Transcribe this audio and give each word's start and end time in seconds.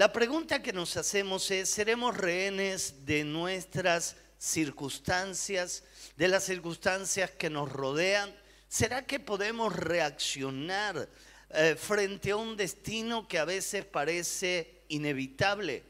La 0.00 0.10
pregunta 0.10 0.62
que 0.62 0.72
nos 0.72 0.96
hacemos 0.96 1.50
es, 1.50 1.68
¿seremos 1.68 2.16
rehenes 2.16 3.04
de 3.04 3.22
nuestras 3.22 4.16
circunstancias, 4.38 5.84
de 6.16 6.26
las 6.26 6.44
circunstancias 6.44 7.32
que 7.32 7.50
nos 7.50 7.70
rodean? 7.70 8.34
¿Será 8.66 9.04
que 9.04 9.20
podemos 9.20 9.76
reaccionar 9.76 11.06
eh, 11.50 11.76
frente 11.78 12.30
a 12.30 12.36
un 12.36 12.56
destino 12.56 13.28
que 13.28 13.38
a 13.38 13.44
veces 13.44 13.84
parece 13.84 14.84
inevitable? 14.88 15.82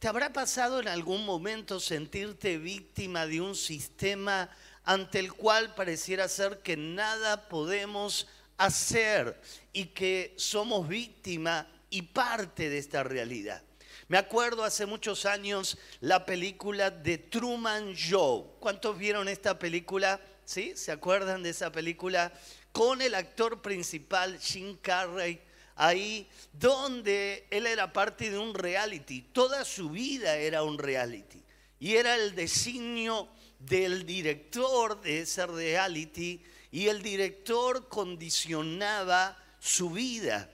¿Te 0.00 0.08
habrá 0.08 0.32
pasado 0.32 0.80
en 0.80 0.88
algún 0.88 1.24
momento 1.24 1.78
sentirte 1.78 2.58
víctima 2.58 3.28
de 3.28 3.40
un 3.40 3.54
sistema 3.54 4.50
ante 4.82 5.20
el 5.20 5.32
cual 5.32 5.72
pareciera 5.76 6.26
ser 6.26 6.62
que 6.62 6.76
nada 6.76 7.48
podemos 7.48 8.26
hacer 8.56 9.40
y 9.72 9.84
que 9.84 10.34
somos 10.36 10.88
víctima 10.88 11.68
y 11.92 12.02
parte 12.02 12.68
de 12.68 12.78
esta 12.78 13.04
realidad? 13.04 13.62
Me 14.08 14.18
acuerdo 14.18 14.64
hace 14.64 14.84
muchos 14.84 15.24
años 15.24 15.78
la 16.00 16.26
película 16.26 16.90
de 16.90 17.18
Truman 17.18 17.94
Show. 17.94 18.56
¿Cuántos 18.58 18.98
vieron 18.98 19.28
esta 19.28 19.58
película? 19.58 20.20
¿Sí? 20.44 20.72
¿Se 20.74 20.90
acuerdan 20.90 21.44
de 21.44 21.50
esa 21.50 21.70
película? 21.70 22.32
Con 22.72 23.00
el 23.00 23.14
actor 23.14 23.62
principal, 23.62 24.38
Jim 24.40 24.76
Carrey 24.82 25.40
ahí 25.76 26.28
donde 26.52 27.46
él 27.50 27.66
era 27.66 27.92
parte 27.92 28.30
de 28.30 28.38
un 28.38 28.54
reality. 28.54 29.22
Toda 29.32 29.64
su 29.64 29.90
vida 29.90 30.36
era 30.36 30.62
un 30.62 30.78
reality. 30.78 31.42
Y 31.80 31.96
era 31.96 32.14
el 32.14 32.34
designio 32.34 33.28
del 33.58 34.06
director 34.06 35.00
de 35.00 35.20
ese 35.20 35.46
reality 35.46 36.42
y 36.70 36.88
el 36.88 37.02
director 37.02 37.88
condicionaba 37.88 39.36
su 39.58 39.90
vida. 39.90 40.48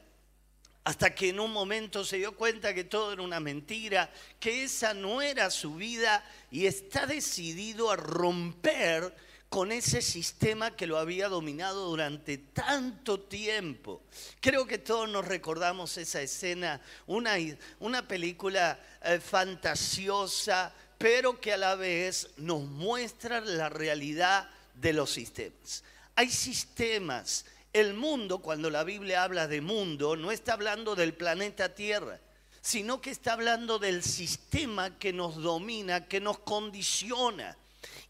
Hasta 0.85 1.15
que 1.15 1.31
en 1.31 1.41
un 1.41 1.53
momento 1.53 2.05
se 2.05 2.17
dio 2.17 2.35
cuenta 2.35 2.73
que 2.73 2.85
todo 2.85 3.13
era 3.13 3.23
una 3.23 3.41
mentira, 3.41 4.11
que 4.41 4.65
esa 4.65 4.95
no 4.95 5.21
era 5.21 5.51
su 5.51 5.75
vida 5.75 6.25
y 6.51 6.67
está 6.67 7.07
decidido 7.07 7.91
a 7.91 7.97
romper 7.97 9.15
con 9.49 9.73
ese 9.73 10.03
sistema 10.03 10.77
que 10.77 10.87
lo 10.87 10.99
había 10.99 11.29
dominado 11.29 11.87
durante 11.87 12.39
tanto 12.39 13.21
tiempo. 13.21 14.03
Creo 14.41 14.67
que 14.67 14.79
todos 14.79 15.09
nos 15.09 15.27
recordamos 15.27 15.97
esa 15.97 16.21
escena, 16.21 16.81
una, 17.07 17.35
una 17.81 18.07
película 18.07 18.79
eh, 19.03 19.21
fantasiosa, 19.21 20.75
pero 20.99 21.41
que 21.41 21.53
a 21.53 21.57
la 21.57 21.77
vez 21.77 22.29
nos 22.37 22.63
muestra 22.63 23.41
la 23.41 23.69
realidad 23.69 24.51
de 24.75 24.93
los 24.93 25.11
sistemas. 25.11 25.83
Hay 26.15 26.31
sistemas. 26.31 27.47
El 27.73 27.95
mundo, 27.95 28.39
cuando 28.39 28.71
la 28.71 28.85
Biblia 28.85 29.23
habla 29.23 29.47
de 29.47 29.61
mundo, 29.61 30.17
no 30.17 30.31
está 30.31 30.55
hablando 30.55 30.95
del 30.95 31.15
planeta 31.15 31.75
Tierra, 31.75 32.21
sino 32.61 33.01
que 33.01 33.11
está 33.11 33.35
hablando 33.35 33.79
del 33.79 34.03
sistema 34.03 34.99
que 34.99 35.13
nos 35.13 35.37
domina, 35.37 36.07
que 36.07 36.21
nos 36.21 36.39
condiciona 36.39 37.57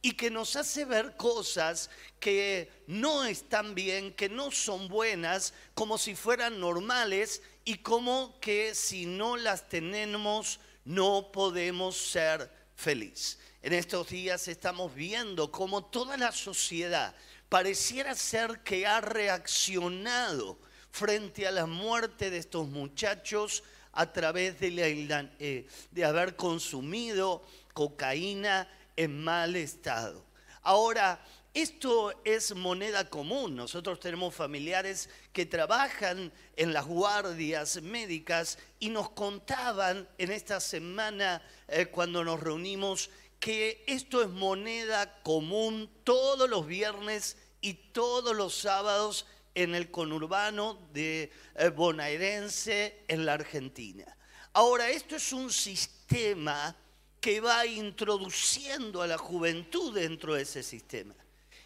y 0.01 0.13
que 0.13 0.31
nos 0.31 0.57
hace 0.57 0.85
ver 0.85 1.17
cosas 1.17 1.91
que 2.21 2.71
no 2.87 3.25
están 3.25 3.75
bien, 3.75 4.13
que 4.15 4.29
no 4.29 4.51
son 4.51 4.89
buenas, 4.89 5.55
como 5.75 5.99
si 5.99 6.15
fueran 6.15 6.61
normales 6.61 7.43
y 7.65 7.79
como 7.79 8.39
que 8.41 8.75
si 8.75 9.07
no 9.07 9.37
las 9.37 9.69
tenemos 9.69 10.61
no 10.85 11.31
podemos 11.33 11.97
ser 11.97 12.51
felices. 12.75 13.39
En 13.61 13.73
estos 13.73 14.09
días 14.09 14.49
estamos 14.49 14.95
viendo 14.95 15.51
cómo 15.51 15.85
toda 15.85 16.17
la 16.17 16.33
sociedad 16.33 17.15
pareciera 17.49 18.15
ser 18.15 18.61
que 18.61 18.87
ha 18.87 19.01
reaccionado 19.01 20.59
frente 20.91 21.47
a 21.47 21.51
la 21.51 21.67
muerte 21.67 22.31
de 22.31 22.39
estos 22.39 22.69
muchachos 22.69 23.63
a 23.93 24.13
través 24.13 24.61
de, 24.61 25.29
eh, 25.39 25.67
de 25.91 26.05
haber 26.05 26.37
consumido 26.37 27.43
cocaína 27.73 28.69
en 28.97 29.23
mal 29.23 29.57
estado. 29.57 30.25
Ahora, 30.63 31.21
esto 31.55 32.13
es 32.25 32.55
moneda 32.55 33.09
común. 33.09 33.57
Nosotros 33.57 33.99
tenemos 33.99 34.35
familiares 34.35 35.09
que 35.33 35.47
trabajan 35.47 36.33
en 36.57 36.73
las 36.73 36.87
guardias 36.87 37.81
médicas 37.83 38.59
y 38.79 38.91
nos 38.91 39.11
contaban 39.11 40.09
en 40.19 40.31
esta 40.31 40.61
semana 40.61 41.43
eh, 41.67 41.87
cuando 41.87 42.23
nos 42.23 42.39
reunimos 42.41 43.11
que 43.41 43.85
esto 43.87 44.23
es 44.23 44.29
moneda 44.29 45.23
común 45.23 45.91
todos 46.05 46.49
los 46.49 46.67
viernes 46.67 47.37
y 47.61 47.75
todos 47.75 48.35
los 48.35 48.55
sábados 48.55 49.27
en 49.55 49.75
el 49.75 49.91
conurbano 49.91 50.79
de 50.93 51.33
eh, 51.55 51.69
bonaerense 51.69 53.05
en 53.09 53.27
la 53.27 53.35
Argentina. 53.35 54.17
Ahora, 54.53 54.91
esto 54.91 55.17
es 55.17 55.33
un 55.33 55.51
sistema 55.51 56.77
que 57.21 57.41
va 57.41 57.67
introduciendo 57.67 59.03
a 59.03 59.07
la 59.07 59.19
juventud 59.19 59.95
dentro 59.95 60.35
de 60.35 60.43
ese 60.43 60.63
sistema. 60.63 61.15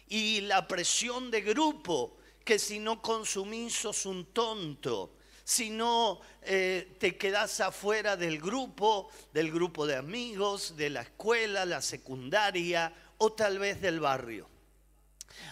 Y 0.07 0.41
la 0.41 0.67
presión 0.67 1.31
de 1.31 1.41
grupo, 1.41 2.17
que 2.43 2.59
si 2.59 2.79
no 2.79 3.01
consumís 3.01 3.73
sos 3.73 4.05
un 4.05 4.25
tonto, 4.33 5.15
si 5.43 5.69
no 5.69 6.21
eh, 6.41 6.95
te 6.99 7.17
quedas 7.17 7.59
afuera 7.59 8.15
del 8.15 8.39
grupo, 8.39 9.09
del 9.33 9.51
grupo 9.51 9.85
de 9.85 9.95
amigos, 9.95 10.75
de 10.77 10.89
la 10.89 11.01
escuela, 11.01 11.65
la 11.65 11.81
secundaria 11.81 12.93
o 13.17 13.33
tal 13.33 13.59
vez 13.59 13.81
del 13.81 13.99
barrio. 13.99 14.49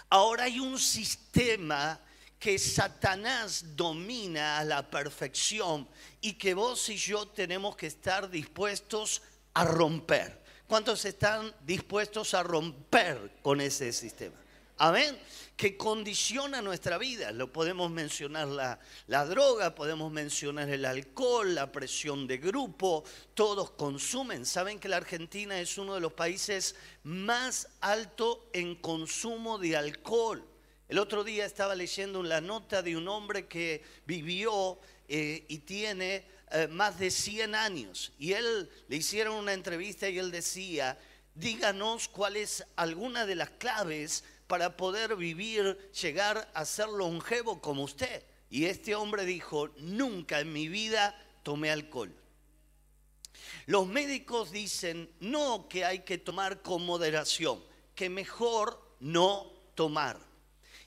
Ahora 0.10 0.46
hay 0.46 0.60
un 0.60 0.80
sistema 0.80 2.00
que 2.40 2.58
Satanás 2.58 3.76
domina 3.76 4.58
a 4.58 4.64
la 4.64 4.90
perfección 4.90 5.88
y 6.22 6.34
que 6.34 6.54
vos 6.54 6.90
y 6.90 6.98
yo 6.98 7.28
tenemos 7.28 7.76
que 7.76 7.88
estar 7.88 8.30
dispuestos 8.30 9.22
a 9.54 9.64
romper. 9.64 10.42
¿Cuántos 10.68 11.06
están 11.06 11.54
dispuestos 11.66 12.34
a 12.34 12.44
romper 12.44 13.40
con 13.42 13.62
ese 13.62 13.92
sistema? 13.92 14.36
Amén. 14.78 15.18
Que 15.62 15.78
condiciona 15.78 16.60
nuestra 16.60 16.98
vida. 16.98 17.32
Lo 17.32 17.54
podemos 17.54 17.92
mencionar 17.92 18.48
la, 18.48 18.80
la, 19.06 19.28
droga, 19.28 19.76
podemos 19.76 20.12
mencionar 20.12 20.68
el 20.70 20.86
alcohol, 20.86 21.54
la 21.54 21.72
presión 21.72 22.26
de 22.26 22.40
grupo. 22.40 23.04
Todos 23.36 23.70
consumen. 23.70 24.48
Saben 24.48 24.80
que 24.80 24.90
la 24.90 24.98
Argentina 24.98 25.60
es 25.60 25.78
uno 25.78 25.94
de 25.94 26.02
los 26.02 26.14
países 26.14 26.76
más 27.04 27.68
alto 27.80 28.50
en 28.54 28.74
consumo 28.74 29.60
de 29.60 29.78
alcohol. 29.78 30.44
El 30.90 30.98
otro 30.98 31.24
día 31.24 31.46
estaba 31.46 31.76
leyendo 31.76 32.24
la 32.24 32.42
nota 32.42 32.82
de 32.82 32.98
un 32.98 33.08
hombre 33.08 33.46
que 33.46 33.84
vivió 34.08 34.80
eh, 35.08 35.46
y 35.48 35.60
tiene 35.60 36.26
eh, 36.50 36.70
más 36.72 36.98
de 36.98 37.12
100 37.12 37.54
años. 37.54 38.14
Y 38.18 38.34
él 38.34 38.68
le 38.88 38.96
hicieron 38.96 39.36
una 39.36 39.54
entrevista 39.54 40.10
y 40.10 40.18
él 40.18 40.32
decía, 40.32 40.98
díganos 41.36 42.08
cuál 42.08 42.36
es 42.36 42.66
alguna 42.76 43.28
de 43.28 43.36
las 43.36 43.52
claves 43.52 44.24
para 44.52 44.76
poder 44.76 45.16
vivir, 45.16 45.78
llegar 46.02 46.52
a 46.54 46.66
ser 46.66 46.90
longevo 46.90 47.62
como 47.62 47.84
usted. 47.84 48.22
Y 48.50 48.66
este 48.66 48.96
hombre 48.96 49.24
dijo, 49.24 49.70
nunca 49.78 50.42
en 50.42 50.52
mi 50.52 50.68
vida 50.68 51.16
tomé 51.42 51.72
alcohol. 51.72 52.14
Los 53.66 53.88
médicos 53.88 54.52
dicen, 54.52 55.10
no 55.22 55.70
que 55.70 55.86
hay 55.86 56.00
que 56.00 56.18
tomar 56.18 56.62
con 56.62 56.86
moderación, 56.86 57.64
que 57.96 58.10
mejor 58.10 58.98
no 59.00 59.54
tomar. 59.74 60.20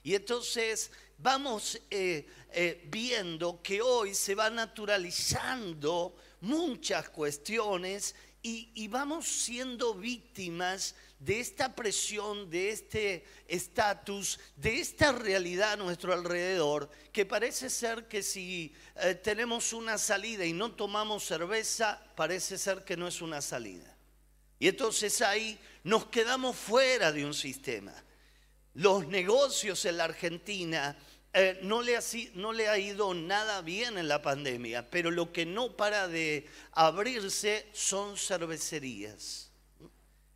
Y 0.03 0.13
entonces 0.13 0.91
vamos 1.17 1.81
eh, 1.89 2.27
eh, 2.51 2.87
viendo 2.91 3.63
que 3.63 3.81
hoy 3.81 4.13
se 4.13 4.35
va 4.35 4.51
naturalizando 4.51 6.15
muchas 6.41 7.09
cuestiones 7.09 8.13
y, 8.47 8.87
vamos 8.89 9.25
siendo 9.25 9.95
víctimas 9.95 10.93
de 11.19 11.39
esta 11.39 11.75
presión, 11.75 12.49
de 12.49 12.69
este 12.69 13.25
estatus, 13.47 14.39
de 14.55 14.79
esta 14.79 15.11
realidad 15.11 15.73
a 15.73 15.77
nuestro 15.77 16.13
alrededor, 16.13 16.89
que 17.11 17.25
parece 17.25 17.69
ser 17.69 18.07
que 18.07 18.21
si 18.21 18.73
eh, 18.95 19.15
tenemos 19.15 19.73
una 19.73 19.97
salida 19.97 20.45
y 20.45 20.53
no 20.53 20.73
tomamos 20.73 21.25
cerveza, 21.25 22.01
parece 22.15 22.57
ser 22.57 22.83
que 22.83 22.97
no 22.97 23.07
es 23.07 23.21
una 23.21 23.41
salida. 23.41 23.95
Y 24.59 24.67
entonces 24.67 25.21
ahí 25.21 25.59
nos 25.83 26.05
quedamos 26.07 26.55
fuera 26.55 27.11
de 27.11 27.25
un 27.25 27.33
sistema 27.33 27.93
los 28.75 29.07
negocios 29.07 29.85
en 29.85 29.97
la 29.97 30.03
Argentina 30.03 30.95
eh, 31.33 31.59
no, 31.63 31.81
le 31.81 31.97
ha, 31.97 32.01
no 32.35 32.53
le 32.53 32.69
ha 32.69 32.77
ido 32.77 33.13
nada 33.13 33.61
bien 33.61 33.97
en 33.97 34.07
la 34.07 34.21
pandemia, 34.21 34.89
pero 34.89 35.11
lo 35.11 35.33
que 35.33 35.45
no 35.45 35.75
para 35.75 36.07
de 36.07 36.47
abrirse 36.71 37.67
son 37.73 38.17
cervecerías. 38.17 39.44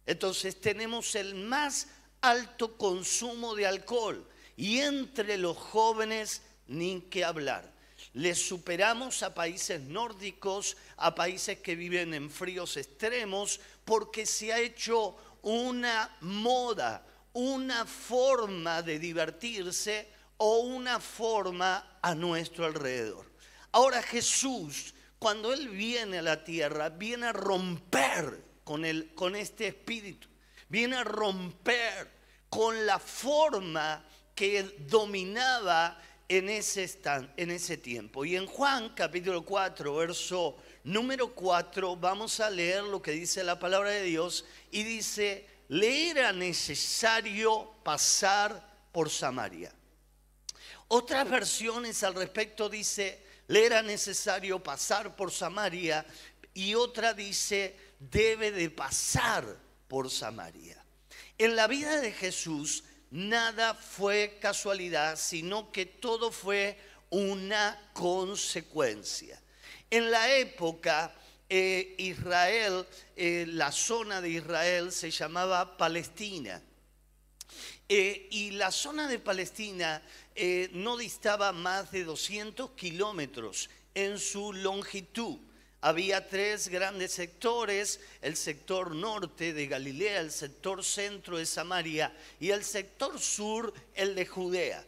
Entonces 0.09 0.59
tenemos 0.59 1.13
el 1.13 1.35
más 1.35 1.85
alto 2.21 2.75
consumo 2.77 3.53
de 3.53 3.67
alcohol 3.67 4.27
y 4.57 4.79
entre 4.79 5.37
los 5.37 5.55
jóvenes 5.55 6.41
ni 6.65 7.01
que 7.01 7.23
hablar. 7.23 7.71
Les 8.13 8.43
superamos 8.43 9.21
a 9.21 9.35
países 9.35 9.81
nórdicos, 9.81 10.77
a 10.97 11.13
países 11.13 11.59
que 11.59 11.75
viven 11.75 12.15
en 12.15 12.31
fríos 12.31 12.75
extremos, 12.77 13.59
porque 13.85 14.25
se 14.25 14.51
ha 14.51 14.59
hecho 14.59 15.15
una 15.43 16.17
moda, 16.21 17.05
una 17.33 17.85
forma 17.85 18.81
de 18.81 18.97
divertirse 18.97 20.09
o 20.37 20.61
una 20.61 20.99
forma 20.99 21.99
a 22.01 22.15
nuestro 22.15 22.65
alrededor. 22.65 23.31
Ahora 23.73 24.01
Jesús, 24.01 24.95
cuando 25.19 25.53
Él 25.53 25.69
viene 25.69 26.17
a 26.17 26.23
la 26.23 26.43
tierra, 26.43 26.89
viene 26.89 27.27
a 27.27 27.31
romper 27.33 28.48
con, 28.69 28.85
el, 28.85 29.15
con 29.15 29.35
este 29.35 29.65
espíritu, 29.65 30.27
viene 30.67 30.97
a 30.97 31.03
romper 31.03 32.07
con 32.51 32.85
la 32.85 32.99
forma 32.99 34.05
que 34.35 34.61
dominaba 34.87 35.99
en 36.27 36.49
ese, 36.49 36.87
en 37.35 37.49
ese 37.49 37.77
tiempo. 37.77 38.25
Y 38.25 38.35
en 38.35 38.45
Juan 38.45 38.89
capítulo 38.89 39.43
4, 39.43 39.95
verso 39.95 40.55
número 40.83 41.33
4, 41.33 41.95
vamos 41.95 42.39
a 42.41 42.51
leer 42.51 42.83
lo 42.83 43.01
que 43.01 43.09
dice 43.09 43.43
la 43.43 43.57
palabra 43.57 43.89
de 43.89 44.03
Dios 44.03 44.45
y 44.69 44.83
dice, 44.83 45.47
le 45.69 46.11
era 46.11 46.31
necesario 46.31 47.73
pasar 47.83 48.71
por 48.91 49.09
Samaria. 49.09 49.73
Otras 50.89 51.27
versiones 51.27 52.03
al 52.03 52.13
respecto 52.13 52.69
dice, 52.69 53.19
le 53.47 53.65
era 53.65 53.81
necesario 53.81 54.61
pasar 54.61 55.15
por 55.15 55.31
Samaria 55.31 56.05
y 56.53 56.75
otra 56.75 57.15
dice, 57.15 57.88
debe 57.99 58.51
de 58.51 58.69
pasar 58.69 59.57
por 59.87 60.09
Samaria. 60.09 60.83
En 61.37 61.55
la 61.55 61.67
vida 61.67 62.01
de 62.01 62.11
Jesús 62.11 62.83
nada 63.11 63.73
fue 63.73 64.37
casualidad, 64.41 65.17
sino 65.17 65.71
que 65.71 65.85
todo 65.85 66.31
fue 66.31 66.79
una 67.09 67.79
consecuencia. 67.93 69.41
En 69.89 70.11
la 70.11 70.35
época 70.35 71.13
eh, 71.51 71.95
Israel, 71.97 72.85
eh, 73.15 73.45
la 73.47 73.71
zona 73.71 74.21
de 74.21 74.29
Israel 74.29 74.91
se 74.91 75.09
llamaba 75.09 75.77
Palestina. 75.77 76.61
Eh, 77.91 78.27
y 78.29 78.51
la 78.51 78.71
zona 78.71 79.07
de 79.07 79.17
Palestina 79.17 80.03
no 80.71 80.95
distaba 80.95 81.51
más 81.51 81.91
de 81.91 82.05
200 82.05 82.71
kilómetros 82.71 83.69
en 83.93 84.19
su 84.19 84.53
longitud. 84.53 85.37
Había 85.81 86.27
tres 86.27 86.67
grandes 86.67 87.13
sectores, 87.13 88.01
el 88.21 88.35
sector 88.35 88.93
norte 88.93 89.53
de 89.53 89.67
Galilea, 89.67 90.19
el 90.19 90.31
sector 90.31 90.83
centro 90.83 91.37
de 91.37 91.45
Samaria 91.45 92.13
y 92.39 92.49
el 92.49 92.65
sector 92.65 93.17
sur, 93.19 93.73
el 93.93 94.13
de 94.13 94.25
Judea. 94.25 94.85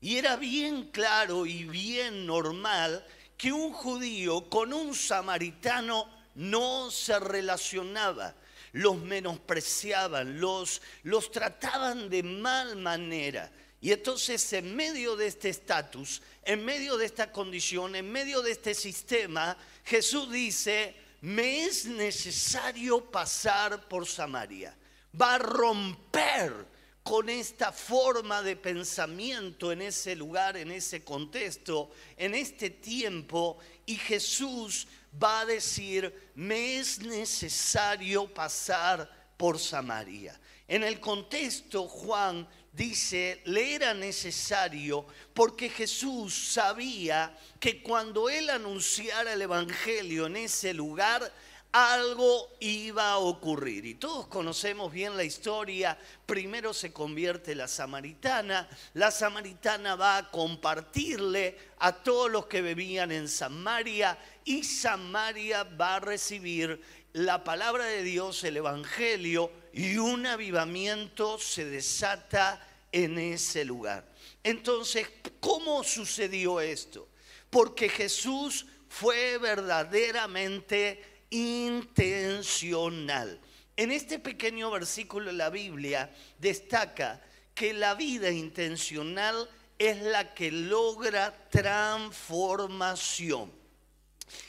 Y 0.00 0.16
era 0.16 0.34
bien 0.34 0.90
claro 0.90 1.46
y 1.46 1.62
bien 1.62 2.26
normal 2.26 3.06
que 3.36 3.52
un 3.52 3.72
judío 3.72 4.48
con 4.50 4.72
un 4.72 4.96
samaritano 4.96 6.08
no 6.34 6.90
se 6.90 7.20
relacionaba, 7.20 8.34
los 8.72 8.96
menospreciaban, 8.96 10.40
los, 10.40 10.82
los 11.04 11.30
trataban 11.30 12.10
de 12.10 12.24
mal 12.24 12.74
manera. 12.76 13.48
Y 13.80 13.92
entonces 13.92 14.52
en 14.52 14.74
medio 14.74 15.14
de 15.16 15.26
este 15.26 15.48
estatus, 15.48 16.22
en 16.44 16.64
medio 16.64 16.96
de 16.96 17.06
esta 17.06 17.30
condición, 17.30 17.94
en 17.96 18.10
medio 18.10 18.42
de 18.42 18.52
este 18.52 18.74
sistema, 18.74 19.56
Jesús 19.84 20.30
dice, 20.30 20.94
me 21.22 21.64
es 21.64 21.84
necesario 21.86 23.10
pasar 23.10 23.88
por 23.88 24.06
Samaria. 24.06 24.76
Va 25.20 25.34
a 25.34 25.38
romper 25.38 26.66
con 27.02 27.28
esta 27.28 27.72
forma 27.72 28.42
de 28.42 28.56
pensamiento 28.56 29.72
en 29.72 29.82
ese 29.82 30.14
lugar, 30.14 30.56
en 30.56 30.70
ese 30.70 31.04
contexto, 31.04 31.90
en 32.16 32.34
este 32.34 32.70
tiempo, 32.70 33.58
y 33.86 33.96
Jesús 33.96 34.86
va 35.22 35.40
a 35.40 35.46
decir, 35.46 36.30
me 36.34 36.78
es 36.78 37.00
necesario 37.00 38.32
pasar 38.32 39.10
por 39.36 39.58
Samaria. 39.58 40.38
En 40.68 40.84
el 40.84 41.00
contexto, 41.00 41.88
Juan 41.88 42.48
dice, 42.72 43.40
le 43.44 43.74
era 43.74 43.94
necesario 43.94 45.06
porque 45.34 45.68
Jesús 45.68 46.52
sabía 46.52 47.36
que 47.60 47.82
cuando 47.82 48.28
él 48.28 48.50
anunciara 48.50 49.34
el 49.34 49.42
Evangelio 49.42 50.26
en 50.26 50.36
ese 50.36 50.74
lugar, 50.74 51.32
algo 51.72 52.50
iba 52.60 53.12
a 53.12 53.18
ocurrir. 53.18 53.86
Y 53.86 53.94
todos 53.94 54.26
conocemos 54.26 54.92
bien 54.92 55.16
la 55.16 55.24
historia. 55.24 55.98
Primero 56.26 56.74
se 56.74 56.92
convierte 56.92 57.54
la 57.54 57.66
samaritana. 57.66 58.68
La 58.94 59.10
samaritana 59.10 59.96
va 59.96 60.18
a 60.18 60.30
compartirle 60.30 61.56
a 61.78 61.92
todos 62.02 62.30
los 62.30 62.46
que 62.46 62.60
bebían 62.60 63.10
en 63.10 63.26
Samaria 63.26 64.18
y 64.44 64.64
Samaria 64.64 65.64
va 65.64 65.96
a 65.96 66.00
recibir 66.00 66.80
la 67.14 67.42
palabra 67.42 67.86
de 67.86 68.02
Dios, 68.02 68.44
el 68.44 68.58
Evangelio, 68.58 69.50
y 69.72 69.96
un 69.96 70.26
avivamiento 70.26 71.38
se 71.38 71.64
desata 71.64 72.60
en 72.90 73.16
ese 73.18 73.64
lugar. 73.64 74.04
Entonces, 74.44 75.08
¿cómo 75.40 75.82
sucedió 75.84 76.60
esto? 76.60 77.08
Porque 77.48 77.88
Jesús 77.88 78.66
fue 78.88 79.38
verdaderamente 79.38 81.02
intencional. 81.30 83.40
En 83.76 83.90
este 83.90 84.18
pequeño 84.18 84.70
versículo 84.70 85.26
de 85.26 85.32
la 85.32 85.48
Biblia 85.48 86.14
destaca 86.38 87.22
que 87.54 87.72
la 87.72 87.94
vida 87.94 88.30
intencional 88.30 89.48
es 89.78 90.02
la 90.02 90.34
que 90.34 90.52
logra 90.52 91.48
transformación. 91.50 93.50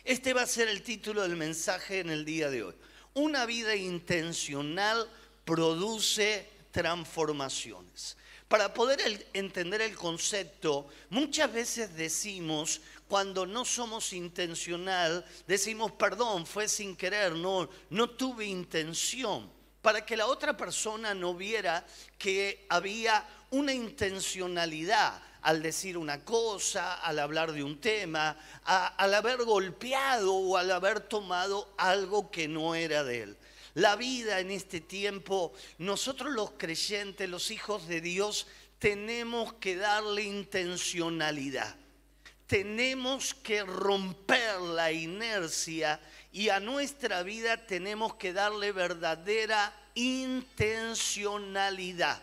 Este 0.03 0.33
va 0.33 0.41
a 0.43 0.47
ser 0.47 0.67
el 0.67 0.83
título 0.83 1.21
del 1.21 1.37
mensaje 1.37 1.99
en 1.99 2.09
el 2.09 2.25
día 2.25 2.49
de 2.49 2.63
hoy. 2.63 2.73
Una 3.15 3.45
vida 3.45 3.75
intencional 3.75 5.09
produce 5.45 6.49
transformaciones. 6.71 8.17
Para 8.47 8.73
poder 8.73 9.27
entender 9.33 9.81
el 9.81 9.95
concepto, 9.95 10.87
muchas 11.09 11.51
veces 11.51 11.95
decimos, 11.95 12.81
cuando 13.07 13.45
no 13.45 13.65
somos 13.65 14.13
intencional, 14.13 15.25
decimos, 15.47 15.91
perdón, 15.93 16.45
fue 16.45 16.67
sin 16.67 16.95
querer, 16.95 17.33
no, 17.33 17.69
no 17.89 18.09
tuve 18.11 18.45
intención, 18.45 19.49
para 19.81 20.05
que 20.05 20.17
la 20.17 20.27
otra 20.27 20.55
persona 20.55 21.13
no 21.13 21.33
viera 21.33 21.85
que 22.17 22.65
había 22.69 23.27
una 23.51 23.73
intencionalidad 23.73 25.21
al 25.43 25.61
decir 25.61 25.97
una 25.97 26.23
cosa, 26.23 26.95
al 26.95 27.19
hablar 27.19 27.51
de 27.51 27.63
un 27.63 27.79
tema, 27.79 28.37
al 28.63 29.13
haber 29.13 29.43
golpeado 29.43 30.33
o 30.33 30.57
al 30.57 30.71
haber 30.71 31.01
tomado 31.01 31.73
algo 31.77 32.31
que 32.31 32.47
no 32.47 32.73
era 32.75 33.03
de 33.03 33.23
él. 33.23 33.37
La 33.75 33.95
vida 33.95 34.39
en 34.39 34.51
este 34.51 34.81
tiempo, 34.81 35.53
nosotros 35.79 36.33
los 36.33 36.51
creyentes, 36.51 37.27
los 37.29 37.49
hijos 37.51 37.87
de 37.87 38.01
Dios, 38.01 38.47
tenemos 38.79 39.53
que 39.53 39.75
darle 39.75 40.23
intencionalidad. 40.23 41.75
Tenemos 42.47 43.33
que 43.33 43.63
romper 43.63 44.61
la 44.61 44.91
inercia 44.91 45.99
y 46.31 46.49
a 46.49 46.59
nuestra 46.59 47.23
vida 47.23 47.65
tenemos 47.65 48.13
que 48.15 48.33
darle 48.33 48.71
verdadera 48.71 49.73
intencionalidad. 49.95 52.21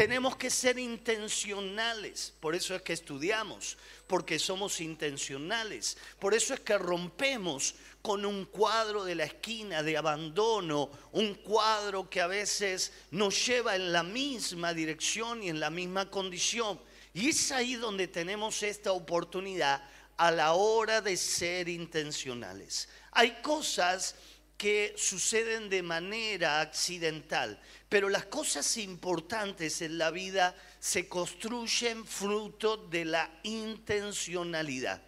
Tenemos 0.00 0.34
que 0.36 0.48
ser 0.48 0.78
intencionales, 0.78 2.32
por 2.40 2.54
eso 2.54 2.74
es 2.74 2.80
que 2.80 2.94
estudiamos, 2.94 3.76
porque 4.06 4.38
somos 4.38 4.80
intencionales, 4.80 5.98
por 6.18 6.32
eso 6.32 6.54
es 6.54 6.60
que 6.60 6.78
rompemos 6.78 7.74
con 8.00 8.24
un 8.24 8.46
cuadro 8.46 9.04
de 9.04 9.14
la 9.14 9.24
esquina 9.24 9.82
de 9.82 9.98
abandono, 9.98 10.90
un 11.12 11.34
cuadro 11.34 12.08
que 12.08 12.22
a 12.22 12.28
veces 12.28 12.94
nos 13.10 13.46
lleva 13.46 13.76
en 13.76 13.92
la 13.92 14.02
misma 14.02 14.72
dirección 14.72 15.42
y 15.42 15.50
en 15.50 15.60
la 15.60 15.68
misma 15.68 16.08
condición. 16.08 16.80
Y 17.12 17.28
es 17.28 17.52
ahí 17.52 17.74
donde 17.74 18.08
tenemos 18.08 18.62
esta 18.62 18.92
oportunidad 18.92 19.86
a 20.16 20.30
la 20.30 20.54
hora 20.54 21.02
de 21.02 21.18
ser 21.18 21.68
intencionales. 21.68 22.88
Hay 23.12 23.42
cosas 23.42 24.14
que 24.56 24.94
suceden 24.96 25.70
de 25.70 25.82
manera 25.82 26.60
accidental, 26.60 27.58
pero 27.90 28.08
las 28.08 28.24
cosas 28.26 28.76
importantes 28.76 29.82
en 29.82 29.98
la 29.98 30.12
vida 30.12 30.54
se 30.78 31.08
construyen 31.08 32.06
fruto 32.06 32.76
de 32.76 33.04
la 33.04 33.28
intencionalidad. 33.42 35.02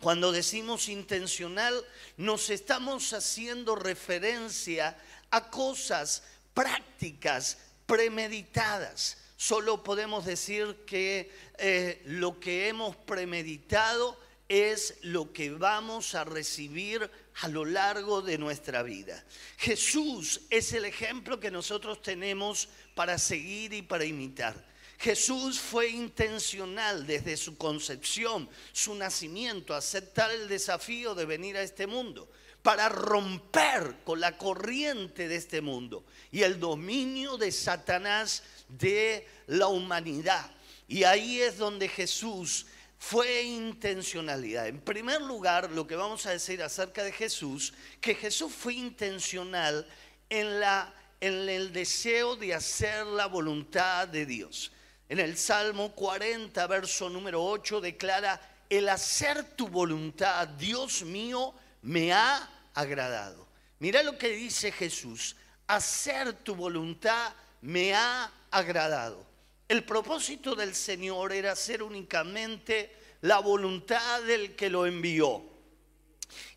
Cuando 0.00 0.32
decimos 0.32 0.88
intencional, 0.88 1.80
nos 2.16 2.50
estamos 2.50 3.12
haciendo 3.12 3.76
referencia 3.76 4.98
a 5.30 5.50
cosas 5.50 6.24
prácticas, 6.52 7.58
premeditadas. 7.86 9.18
Solo 9.36 9.84
podemos 9.84 10.26
decir 10.26 10.84
que 10.84 11.32
eh, 11.58 12.02
lo 12.06 12.40
que 12.40 12.68
hemos 12.68 12.96
premeditado 12.96 14.18
es 14.48 14.94
lo 15.02 15.32
que 15.32 15.50
vamos 15.50 16.14
a 16.14 16.24
recibir 16.24 17.10
a 17.40 17.48
lo 17.48 17.64
largo 17.64 18.22
de 18.22 18.38
nuestra 18.38 18.82
vida. 18.82 19.24
Jesús 19.58 20.40
es 20.50 20.72
el 20.72 20.86
ejemplo 20.86 21.38
que 21.38 21.50
nosotros 21.50 22.02
tenemos 22.02 22.68
para 22.94 23.18
seguir 23.18 23.72
y 23.74 23.82
para 23.82 24.04
imitar. 24.04 24.66
Jesús 24.98 25.60
fue 25.60 25.90
intencional 25.90 27.06
desde 27.06 27.36
su 27.36 27.56
concepción, 27.56 28.48
su 28.72 28.94
nacimiento, 28.96 29.74
aceptar 29.74 30.30
el 30.32 30.48
desafío 30.48 31.14
de 31.14 31.24
venir 31.24 31.56
a 31.56 31.62
este 31.62 31.86
mundo 31.86 32.28
para 32.62 32.88
romper 32.88 33.98
con 34.02 34.18
la 34.18 34.36
corriente 34.36 35.28
de 35.28 35.36
este 35.36 35.60
mundo 35.60 36.04
y 36.32 36.42
el 36.42 36.58
dominio 36.58 37.36
de 37.36 37.52
Satanás 37.52 38.42
de 38.68 39.26
la 39.46 39.68
humanidad. 39.68 40.50
Y 40.88 41.04
ahí 41.04 41.40
es 41.40 41.58
donde 41.58 41.86
Jesús 41.88 42.66
fue 42.98 43.42
intencionalidad. 43.42 44.66
En 44.66 44.80
primer 44.80 45.22
lugar, 45.22 45.70
lo 45.70 45.86
que 45.86 45.96
vamos 45.96 46.26
a 46.26 46.30
decir 46.30 46.62
acerca 46.62 47.04
de 47.04 47.12
Jesús, 47.12 47.72
que 48.00 48.14
Jesús 48.14 48.52
fue 48.52 48.74
intencional 48.74 49.86
en, 50.28 50.60
la, 50.60 50.92
en 51.20 51.48
el 51.48 51.72
deseo 51.72 52.36
de 52.36 52.54
hacer 52.54 53.06
la 53.06 53.26
voluntad 53.26 54.08
de 54.08 54.26
Dios. 54.26 54.72
En 55.08 55.20
el 55.20 55.38
Salmo 55.38 55.92
40, 55.92 56.66
verso 56.66 57.08
número 57.08 57.42
8, 57.42 57.80
declara, 57.80 58.40
el 58.68 58.88
hacer 58.88 59.44
tu 59.56 59.68
voluntad, 59.68 60.46
Dios 60.48 61.02
mío, 61.02 61.54
me 61.82 62.12
ha 62.12 62.50
agradado. 62.74 63.46
Mira 63.78 64.02
lo 64.02 64.18
que 64.18 64.28
dice 64.30 64.72
Jesús, 64.72 65.36
hacer 65.66 66.32
tu 66.32 66.54
voluntad 66.54 67.32
me 67.62 67.94
ha 67.94 68.30
agradado. 68.50 69.24
El 69.68 69.84
propósito 69.84 70.54
del 70.54 70.74
Señor 70.74 71.30
era 71.30 71.52
hacer 71.52 71.82
únicamente 71.82 72.90
la 73.20 73.38
voluntad 73.40 74.22
del 74.22 74.56
que 74.56 74.70
lo 74.70 74.86
envió. 74.86 75.44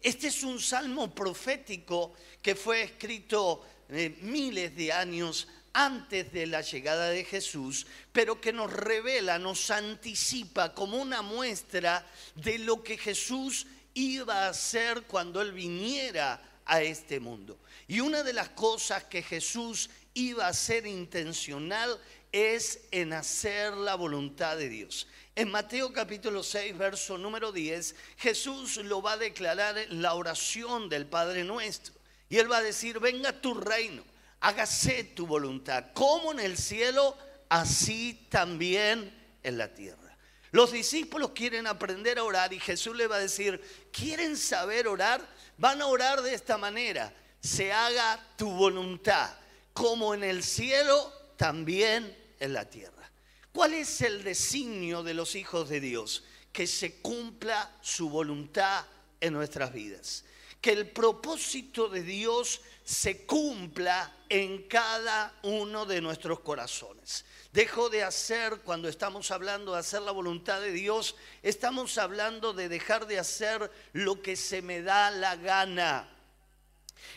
Este 0.01 0.27
es 0.27 0.44
un 0.44 0.62
salmo 0.62 1.13
profético 1.13 2.13
que 2.41 2.56
fue 2.56 2.84
escrito 2.84 3.65
eh, 3.89 4.18
miles 4.22 4.74
de 4.77 4.94
años 4.94 5.50
antes 5.74 6.32
de 6.32 6.48
la 6.48 6.62
llegada 6.62 7.10
de 7.10 7.25
Jesús, 7.25 7.86
pero 8.13 8.39
que 8.39 8.53
nos 8.53 8.72
revela, 8.72 9.38
nos 9.38 9.70
anticipa 9.72 10.74
como 10.74 10.96
una 10.96 11.22
muestra 11.22 12.06
de 12.36 12.60
lo 12.60 12.82
que 12.82 12.98
Jesús 12.98 13.68
iba 13.94 14.46
a 14.46 14.50
hacer 14.50 15.03
cuando 15.03 15.41
Él 15.41 15.51
viniera 15.51 16.41
a 16.65 16.82
este 16.82 17.20
mundo. 17.20 17.60
Y 17.89 18.00
una 18.00 18.24
de 18.24 18.32
las 18.32 18.50
cosas 18.50 19.03
que 19.03 19.22
Jesús 19.22 19.89
iba 20.13 20.46
a 20.46 20.50
hacer 20.50 20.86
intencional 20.86 22.00
es 22.31 22.81
en 22.91 23.13
hacer 23.13 23.73
la 23.75 23.95
voluntad 23.95 24.57
de 24.57 24.69
Dios. 24.69 25.07
En 25.35 25.50
Mateo 25.50 25.93
capítulo 25.93 26.43
6, 26.43 26.77
verso 26.77 27.17
número 27.17 27.51
10, 27.51 27.95
Jesús 28.17 28.77
lo 28.77 29.01
va 29.01 29.13
a 29.13 29.17
declarar 29.17 29.77
en 29.77 30.01
la 30.01 30.13
oración 30.13 30.89
del 30.89 31.05
Padre 31.05 31.43
nuestro. 31.43 31.93
Y 32.29 32.38
él 32.38 32.51
va 32.51 32.57
a 32.57 32.63
decir, 32.63 33.00
venga 33.00 33.41
tu 33.41 33.53
reino, 33.53 34.03
hágase 34.39 35.03
tu 35.03 35.25
voluntad, 35.27 35.88
como 35.93 36.31
en 36.31 36.39
el 36.39 36.57
cielo, 36.57 37.17
así 37.50 38.27
también 38.29 39.13
en 39.43 39.57
la 39.57 39.73
tierra. 39.73 40.17
Los 40.51 40.71
discípulos 40.71 41.31
quieren 41.31 41.65
aprender 41.65 42.19
a 42.19 42.23
orar 42.23 42.51
y 42.51 42.59
Jesús 42.59 42.95
le 42.95 43.07
va 43.07 43.15
a 43.15 43.19
decir, 43.19 43.61
¿quieren 43.91 44.35
saber 44.35 44.88
orar? 44.88 45.21
Van 45.57 45.81
a 45.81 45.88
orar 45.88 46.21
de 46.21 46.33
esta 46.33 46.57
manera, 46.57 47.13
se 47.41 47.71
haga 47.71 48.21
tu 48.35 48.50
voluntad, 48.51 49.33
como 49.73 50.13
en 50.13 50.25
el 50.25 50.43
cielo, 50.43 51.13
también 51.38 52.21
en 52.41 52.53
la 52.53 52.69
tierra. 52.69 53.10
¿Cuál 53.53 53.74
es 53.75 54.01
el 54.01 54.24
designio 54.24 55.03
de 55.03 55.13
los 55.13 55.36
hijos 55.36 55.69
de 55.69 55.79
Dios? 55.79 56.24
Que 56.51 56.67
se 56.67 57.01
cumpla 57.01 57.77
su 57.81 58.10
voluntad 58.10 58.86
en 59.21 59.33
nuestras 59.33 59.71
vidas. 59.71 60.25
Que 60.60 60.71
el 60.71 60.89
propósito 60.89 61.88
de 61.88 62.03
Dios 62.03 62.62
se 62.83 63.25
cumpla 63.25 64.13
en 64.27 64.67
cada 64.67 65.33
uno 65.43 65.86
de 65.86 66.01
nuestros 66.01 66.39
corazones. 66.39 67.25
Dejo 67.53 67.89
de 67.89 68.03
hacer, 68.03 68.62
cuando 68.62 68.88
estamos 68.88 69.31
hablando 69.31 69.74
de 69.74 69.79
hacer 69.79 70.01
la 70.01 70.12
voluntad 70.12 70.62
de 70.62 70.71
Dios, 70.71 71.15
estamos 71.43 71.98
hablando 71.98 72.53
de 72.53 72.69
dejar 72.69 73.07
de 73.07 73.19
hacer 73.19 73.71
lo 73.93 74.21
que 74.21 74.36
se 74.36 74.62
me 74.62 74.81
da 74.81 75.12
la 75.12 75.36
gana. 75.36 76.10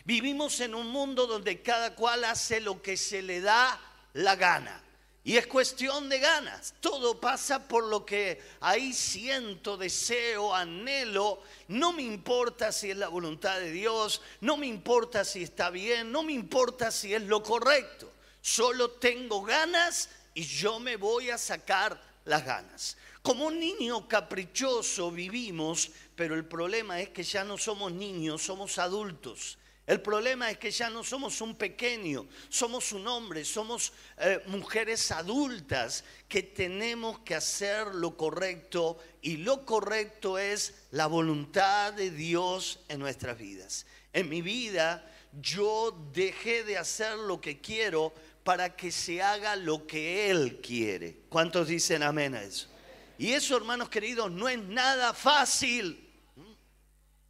Vivimos 0.04 0.61
en 0.61 0.75
un 0.75 0.88
mundo 0.88 1.26
donde 1.26 1.62
cada 1.62 1.95
cual 1.95 2.25
hace 2.25 2.61
lo 2.61 2.83
que 2.83 2.97
se 2.97 3.23
le 3.23 3.40
da 3.40 3.81
la 4.12 4.37
gana. 4.37 4.84
Y 5.26 5.38
es 5.38 5.47
cuestión 5.47 6.11
de 6.11 6.19
ganas. 6.19 6.75
Todo 6.81 7.19
pasa 7.19 7.66
por 7.66 7.85
lo 7.85 8.04
que 8.04 8.43
ahí 8.61 8.93
siento, 8.93 9.78
deseo, 9.78 10.54
anhelo. 10.54 11.43
No 11.69 11.95
me 11.95 12.02
importa 12.02 12.71
si 12.71 12.90
es 12.90 12.97
la 12.99 13.09
voluntad 13.09 13.59
de 13.59 13.71
Dios, 13.71 14.21
no 14.43 14.59
me 14.59 14.66
importa 14.66 15.25
si 15.25 15.43
está 15.43 15.71
bien, 15.71 16.12
no 16.12 16.23
me 16.23 16.35
importa 16.35 16.90
si 16.90 17.14
es 17.14 17.23
lo 17.23 17.43
correcto. 17.43 18.12
Solo 18.43 18.90
tengo 18.90 19.43
ganas 19.43 20.11
y 20.35 20.45
yo 20.45 20.78
me 20.78 20.97
voy 20.97 21.31
a 21.31 21.38
sacar 21.38 21.99
las 22.26 22.45
ganas. 22.45 22.99
Como 23.23 23.47
un 23.47 23.59
niño 23.59 24.07
caprichoso 24.07 25.11
vivimos, 25.11 25.90
pero 26.14 26.35
el 26.35 26.45
problema 26.45 27.00
es 27.00 27.09
que 27.09 27.23
ya 27.23 27.45
no 27.45 27.57
somos 27.57 27.90
niños, 27.93 28.43
somos 28.43 28.76
adultos. 28.76 29.57
El 29.87 30.00
problema 30.00 30.50
es 30.50 30.57
que 30.57 30.71
ya 30.71 30.88
no 30.88 31.05
somos 31.05 31.43
un 31.43 31.57
pequeño, 31.57 32.26
somos 32.49 32.93
un 32.93 33.07
hombre, 33.07 33.45
somos 33.45 33.93
eh, 34.17 34.41
mujeres 34.47 35.11
adultas 35.11 36.05
que 36.26 36.43
tenemos 36.43 37.19
que 37.19 37.35
hacer 37.35 37.95
lo 37.95 38.17
correcto 38.17 38.97
y 39.21 39.37
lo 39.38 39.67
correcto 39.67 40.38
es 40.38 40.87
la 40.91 41.07
voluntad 41.07 41.93
de 41.93 42.11
Dios 42.11 42.81
en 42.88 43.00
nuestras 43.00 43.37
vidas. 43.37 43.85
En 44.14 44.31
mi 44.31 44.41
vida 44.41 45.07
yo 45.43 45.95
dejé 46.14 46.64
de 46.64 46.79
hacer 46.79 47.19
lo 47.19 47.41
que 47.41 47.61
quiero 47.61 48.14
para 48.43 48.76
que 48.76 48.91
se 48.91 49.21
haga 49.21 49.55
lo 49.55 49.87
que 49.87 50.31
Él 50.31 50.61
quiere. 50.62 51.19
¿Cuántos 51.29 51.69
dicen 51.69 52.03
amén 52.03 52.35
a 52.35 52.43
eso? 52.43 52.69
Y 53.19 53.33
eso, 53.33 53.57
hermanos 53.57 53.91
queridos, 53.91 54.31
no 54.31 54.49
es 54.49 54.59
nada 54.59 55.12
fácil. 55.12 56.04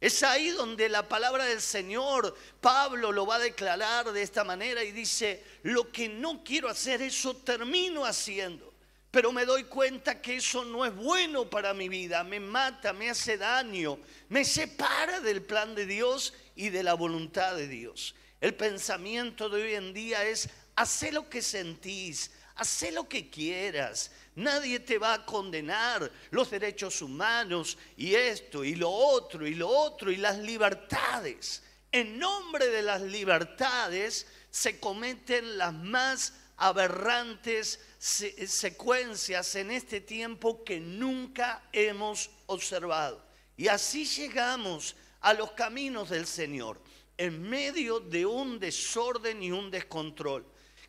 Es 0.05 0.21
ahí 0.21 0.49
donde 0.49 0.87
la 0.87 1.09
palabra 1.09 1.45
del 1.45 1.59
Señor, 1.59 2.37
Pablo 2.61 3.11
lo 3.11 3.25
va 3.25 3.37
a 3.37 3.39
declarar 3.39 4.11
de 4.11 4.21
esta 4.21 4.43
manera 4.43 4.83
y 4.83 4.91
dice, 4.91 5.43
lo 5.63 5.91
que 5.91 6.07
no 6.07 6.43
quiero 6.43 6.69
hacer, 6.69 7.01
eso 7.01 7.37
termino 7.37 8.05
haciendo. 8.05 8.71
Pero 9.09 9.31
me 9.31 9.45
doy 9.45 9.63
cuenta 9.63 10.21
que 10.21 10.35
eso 10.35 10.63
no 10.63 10.85
es 10.85 10.95
bueno 10.95 11.49
para 11.49 11.73
mi 11.73 11.89
vida, 11.89 12.23
me 12.23 12.39
mata, 12.39 12.93
me 12.93 13.09
hace 13.09 13.39
daño, 13.39 13.97
me 14.29 14.45
separa 14.45 15.21
del 15.21 15.41
plan 15.41 15.73
de 15.73 15.87
Dios 15.87 16.35
y 16.55 16.69
de 16.69 16.83
la 16.83 16.93
voluntad 16.93 17.55
de 17.55 17.67
Dios. 17.67 18.13
El 18.41 18.53
pensamiento 18.53 19.49
de 19.49 19.63
hoy 19.63 19.73
en 19.73 19.91
día 19.91 20.23
es, 20.23 20.49
hace 20.75 21.11
lo 21.11 21.27
que 21.31 21.41
sentís, 21.41 22.29
hace 22.53 22.91
lo 22.91 23.09
que 23.09 23.31
quieras, 23.31 24.11
Nadie 24.35 24.81
te 24.81 24.97
va 24.97 25.13
a 25.13 25.25
condenar 25.25 26.11
los 26.31 26.51
derechos 26.51 27.01
humanos 27.01 27.77
y 27.95 28.15
esto 28.15 28.63
y 28.65 28.75
lo 28.75 28.89
otro 28.89 29.47
y 29.47 29.55
lo 29.55 29.69
otro 29.69 30.11
y 30.11 30.17
las 30.17 30.37
libertades. 30.37 31.63
En 31.89 32.19
nombre 32.19 32.67
de 32.67 32.83
las 32.83 33.01
libertades 33.01 34.27
se 34.49 34.77
cometen 34.79 35.57
las 35.57 35.73
más 35.73 36.33
aberrantes 36.57 37.79
secuencias 37.97 39.55
en 39.55 39.71
este 39.71 40.01
tiempo 40.01 40.65
que 40.65 40.81
nunca 40.81 41.63
hemos 41.71 42.29
observado. 42.47 43.23
Y 43.55 43.69
así 43.69 44.05
llegamos 44.05 44.97
a 45.21 45.33
los 45.33 45.51
caminos 45.51 46.09
del 46.09 46.27
Señor, 46.27 46.81
en 47.17 47.41
medio 47.41 48.01
de 48.01 48.25
un 48.25 48.59
desorden 48.59 49.41
y 49.41 49.51
un 49.51 49.71
descontrol. 49.71 50.45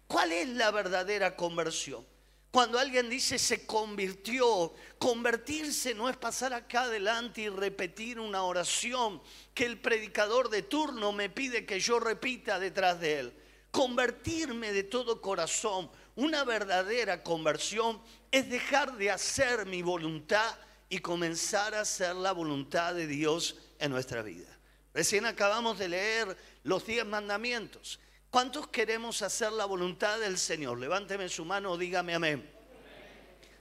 ¿Cuál 0.09 0.33
es 0.33 0.49
la 0.49 0.73
verdadera 0.73 1.37
conversión? 1.37 2.05
Cuando 2.57 2.79
alguien 2.79 3.11
dice 3.11 3.39
se 3.39 3.67
convirtió, 3.67 4.73
convertirse 4.99 5.93
no 5.93 6.09
es 6.09 6.17
pasar 6.17 6.55
acá 6.55 6.85
adelante 6.85 7.43
y 7.43 7.49
repetir 7.51 8.19
una 8.19 8.45
oración 8.45 9.21
que 9.53 9.67
el 9.67 9.79
predicador 9.79 10.49
de 10.49 10.63
turno 10.63 11.13
me 11.13 11.29
pide 11.29 11.67
que 11.67 11.79
yo 11.79 12.01
repita 12.01 12.59
detrás 12.59 12.99
de 12.99 13.19
él. 13.19 13.35
Convertirme 13.71 14.73
de 14.73 14.85
todo 14.85 15.21
corazón, 15.21 15.91
una 16.15 16.45
verdadera 16.45 17.23
conversión 17.23 18.01
es 18.31 18.49
dejar 18.49 18.97
de 18.97 19.11
hacer 19.11 19.67
mi 19.67 19.83
voluntad 19.83 20.57
y 20.89 21.01
comenzar 21.01 21.75
a 21.75 21.83
hacer 21.83 22.17
la 22.17 22.33
voluntad 22.33 22.95
de 22.95 23.07
Dios 23.07 23.59
en 23.79 23.91
nuestra 23.91 24.23
vida. 24.23 24.49
Recién 24.95 25.27
acabamos 25.27 25.79
de 25.79 25.91
leer 25.91 26.35
los 26.63 26.87
diez 26.87 27.05
mandamientos. 27.05 28.01
¿Cuántos 28.37 28.69
queremos 28.69 29.23
hacer 29.23 29.51
la 29.51 29.65
voluntad 29.65 30.21
del 30.21 30.37
Señor? 30.37 30.79
Levánteme 30.79 31.27
su 31.27 31.43
mano 31.47 31.73
o 31.73 31.79
dígame 31.79 32.15
amén. 32.15 32.47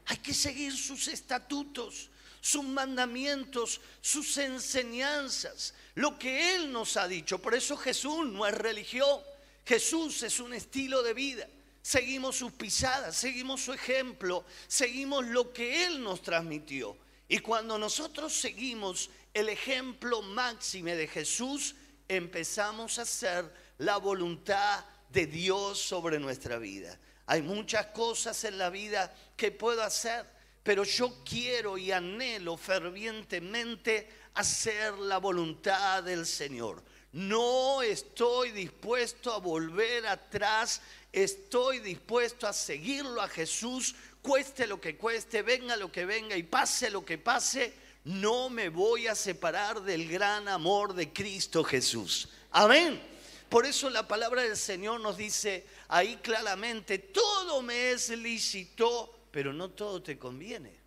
Hay 0.08 0.18
que 0.18 0.34
seguir 0.34 0.76
sus 0.76 1.08
estatutos, 1.08 2.10
sus 2.42 2.66
mandamientos, 2.66 3.80
sus 4.02 4.36
enseñanzas, 4.36 5.74
lo 5.94 6.20
que 6.20 6.56
Él 6.56 6.74
nos 6.74 6.98
ha 6.98 7.08
dicho. 7.08 7.42
Por 7.42 7.56
eso 7.56 7.78
Jesús 7.78 8.26
no 8.26 8.46
es 8.46 8.54
religión, 8.54 9.22
Jesús 9.66 10.22
es 10.24 10.42
un 10.42 10.54
estilo 10.54 11.04
de 11.04 11.14
vida. 11.14 11.48
Seguimos 11.82 12.36
sus 12.36 12.52
pisadas, 12.52 13.16
seguimos 13.16 13.62
su 13.62 13.72
ejemplo, 13.72 14.44
seguimos 14.68 15.26
lo 15.26 15.54
que 15.54 15.86
Él 15.86 16.04
nos 16.04 16.22
transmitió. 16.22 16.98
Y 17.30 17.40
cuando 17.40 17.78
nosotros 17.78 18.34
seguimos 18.34 19.10
el 19.34 19.48
ejemplo 19.48 20.22
máximo 20.22 20.90
de 20.90 21.08
Jesús, 21.08 21.76
empezamos 22.10 23.00
a 23.00 23.04
hacer 23.04 23.65
la 23.80 23.98
voluntad 23.98 24.84
de 25.10 25.26
Dios 25.26 25.80
sobre 25.80 26.20
nuestra 26.20 26.58
vida. 26.58 27.00
Hay 27.28 27.42
muchas 27.42 27.88
cosas 27.88 28.44
en 28.44 28.58
la 28.58 28.70
vida 28.70 29.14
que 29.36 29.52
puedo 29.52 29.82
hacer, 29.82 30.26
pero 30.64 30.84
yo 30.84 31.24
quiero 31.24 31.78
y 31.78 31.92
anhelo 31.92 32.58
fervientemente 32.58 34.10
hacer 34.34 34.94
la 35.00 35.18
voluntad 35.18 36.04
del 36.04 36.26
Señor. 36.26 36.84
No 37.12 37.82
estoy 37.82 38.52
dispuesto 38.52 39.32
a 39.34 39.40
volver 39.40 40.06
atrás, 40.06 40.82
estoy 41.14 41.80
dispuesto 41.80 42.46
a 42.46 42.52
seguirlo 42.52 43.22
a 43.22 43.30
Jesús 43.30 43.96
cueste 44.26 44.66
lo 44.66 44.82
que 44.82 44.98
cueste, 44.98 45.44
venga 45.44 45.78
lo 45.78 45.92
que 45.92 46.04
venga 46.04 46.36
y 46.36 46.42
pase 46.42 46.90
lo 46.90 47.06
que 47.06 47.20
pase, 47.20 47.74
no 48.06 48.50
me 48.50 48.70
voy 48.70 49.06
a 49.06 49.14
separar 49.14 49.84
del 49.84 50.10
gran 50.10 50.48
amor 50.48 50.96
de 50.96 51.14
Cristo 51.14 51.64
Jesús. 51.64 52.30
Amén. 52.50 53.00
Por 53.50 53.66
eso 53.66 53.90
la 53.90 54.08
palabra 54.08 54.42
del 54.42 54.58
Señor 54.58 55.00
nos 55.00 55.18
dice 55.18 55.66
ahí 55.88 56.18
claramente, 56.18 56.98
todo 57.00 57.62
me 57.62 57.92
es 57.92 58.10
lícito, 58.10 59.28
pero 59.32 59.54
no 59.54 59.72
todo 59.72 60.02
te 60.02 60.18
conviene. 60.18 60.86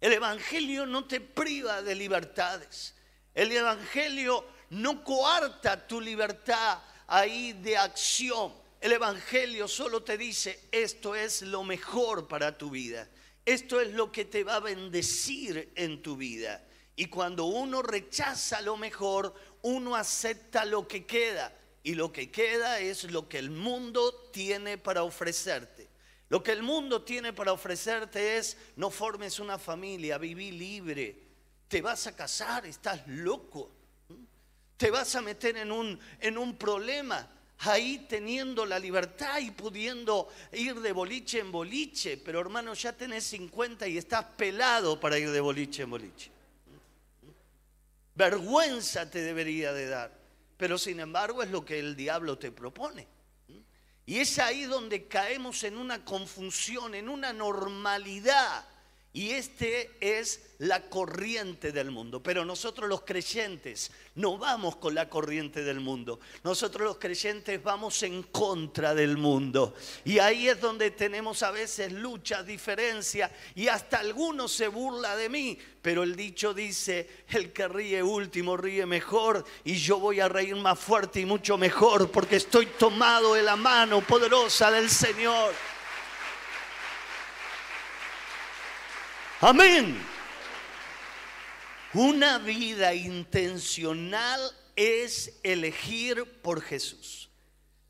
El 0.00 0.12
Evangelio 0.12 0.86
no 0.86 1.06
te 1.06 1.20
priva 1.20 1.82
de 1.82 1.94
libertades. 1.94 2.94
El 3.34 3.50
Evangelio 3.50 4.44
no 4.70 5.02
coarta 5.02 5.86
tu 5.86 6.00
libertad 6.00 6.78
ahí 7.06 7.52
de 7.54 7.76
acción. 7.76 8.52
El 8.80 8.92
Evangelio 8.92 9.66
solo 9.66 10.02
te 10.02 10.16
dice, 10.16 10.68
esto 10.70 11.14
es 11.14 11.42
lo 11.42 11.64
mejor 11.64 12.28
para 12.28 12.56
tu 12.56 12.70
vida. 12.70 13.08
Esto 13.44 13.80
es 13.80 13.92
lo 13.94 14.12
que 14.12 14.26
te 14.26 14.44
va 14.44 14.56
a 14.56 14.60
bendecir 14.60 15.72
en 15.74 16.02
tu 16.02 16.16
vida. 16.16 16.64
Y 16.94 17.06
cuando 17.06 17.46
uno 17.46 17.80
rechaza 17.80 18.60
lo 18.60 18.76
mejor, 18.76 19.32
uno 19.68 19.94
acepta 19.94 20.64
lo 20.64 20.88
que 20.88 21.04
queda. 21.04 21.52
Y 21.82 21.94
lo 21.94 22.12
que 22.12 22.30
queda 22.30 22.80
es 22.80 23.04
lo 23.04 23.28
que 23.28 23.38
el 23.38 23.50
mundo 23.50 24.30
tiene 24.32 24.78
para 24.78 25.02
ofrecerte. 25.02 25.88
Lo 26.28 26.42
que 26.42 26.52
el 26.52 26.62
mundo 26.62 27.02
tiene 27.02 27.32
para 27.32 27.52
ofrecerte 27.52 28.36
es, 28.36 28.56
no 28.76 28.90
formes 28.90 29.38
una 29.38 29.58
familia, 29.58 30.18
viví 30.18 30.52
libre. 30.52 31.16
Te 31.68 31.80
vas 31.80 32.06
a 32.06 32.16
casar, 32.16 32.66
estás 32.66 33.06
loco. 33.06 33.70
Te 34.76 34.90
vas 34.90 35.14
a 35.14 35.22
meter 35.22 35.56
en 35.56 35.72
un, 35.72 35.98
en 36.20 36.38
un 36.38 36.56
problema 36.56 37.28
ahí 37.60 38.06
teniendo 38.08 38.64
la 38.64 38.78
libertad 38.78 39.38
y 39.40 39.50
pudiendo 39.50 40.28
ir 40.52 40.80
de 40.80 40.92
boliche 40.92 41.40
en 41.40 41.50
boliche. 41.50 42.16
Pero 42.16 42.40
hermano, 42.40 42.74
ya 42.74 42.92
tenés 42.92 43.24
50 43.24 43.88
y 43.88 43.98
estás 43.98 44.24
pelado 44.36 45.00
para 45.00 45.18
ir 45.18 45.30
de 45.30 45.40
boliche 45.40 45.82
en 45.82 45.90
boliche. 45.90 46.37
Vergüenza 48.18 49.08
te 49.08 49.20
debería 49.20 49.72
de 49.72 49.86
dar. 49.86 50.12
Pero 50.56 50.76
sin 50.76 50.98
embargo 50.98 51.40
es 51.44 51.50
lo 51.50 51.64
que 51.64 51.78
el 51.78 51.94
diablo 51.94 52.36
te 52.36 52.50
propone. 52.50 53.06
Y 54.06 54.18
es 54.18 54.40
ahí 54.40 54.64
donde 54.64 55.06
caemos 55.06 55.62
en 55.62 55.78
una 55.78 56.04
confusión, 56.04 56.96
en 56.96 57.08
una 57.08 57.32
normalidad. 57.32 58.64
Y 59.12 59.30
este 59.30 59.96
es 60.00 60.48
la 60.58 60.82
corriente 60.82 61.72
del 61.72 61.90
mundo. 61.90 62.22
Pero 62.22 62.44
nosotros 62.44 62.88
los 62.88 63.02
creyentes 63.02 63.90
no 64.16 64.36
vamos 64.36 64.76
con 64.76 64.94
la 64.94 65.08
corriente 65.08 65.62
del 65.64 65.80
mundo. 65.80 66.20
Nosotros 66.44 66.82
los 66.86 66.98
creyentes 66.98 67.62
vamos 67.62 68.02
en 68.02 68.22
contra 68.24 68.94
del 68.94 69.16
mundo. 69.16 69.74
Y 70.04 70.18
ahí 70.18 70.48
es 70.48 70.60
donde 70.60 70.90
tenemos 70.90 71.42
a 71.42 71.50
veces 71.50 71.92
luchas, 71.92 72.46
diferencias 72.46 73.30
y 73.54 73.68
hasta 73.68 73.98
algunos 73.98 74.52
se 74.52 74.68
burla 74.68 75.16
de 75.16 75.28
mí. 75.28 75.58
Pero 75.80 76.02
el 76.02 76.14
dicho 76.14 76.52
dice, 76.52 77.24
el 77.28 77.52
que 77.52 77.66
ríe 77.66 78.02
último 78.02 78.56
ríe 78.56 78.84
mejor 78.84 79.44
y 79.64 79.76
yo 79.76 79.98
voy 79.98 80.20
a 80.20 80.28
reír 80.28 80.56
más 80.56 80.78
fuerte 80.78 81.20
y 81.20 81.24
mucho 81.24 81.56
mejor 81.56 82.10
porque 82.10 82.36
estoy 82.36 82.66
tomado 82.66 83.34
de 83.34 83.42
la 83.42 83.56
mano 83.56 84.02
poderosa 84.02 84.70
del 84.70 84.90
Señor. 84.90 85.54
Amén. 89.40 89.96
Una 91.94 92.38
vida 92.38 92.92
intencional 92.92 94.40
es 94.74 95.38
elegir 95.44 96.24
por 96.42 96.60
Jesús. 96.60 97.28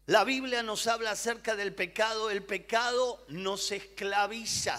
La 0.04 0.24
Biblia 0.24 0.62
nos 0.62 0.86
habla 0.86 1.12
acerca 1.12 1.56
del 1.56 1.74
pecado. 1.74 2.30
El 2.30 2.42
pecado 2.42 3.24
nos 3.28 3.72
esclaviza. 3.72 4.78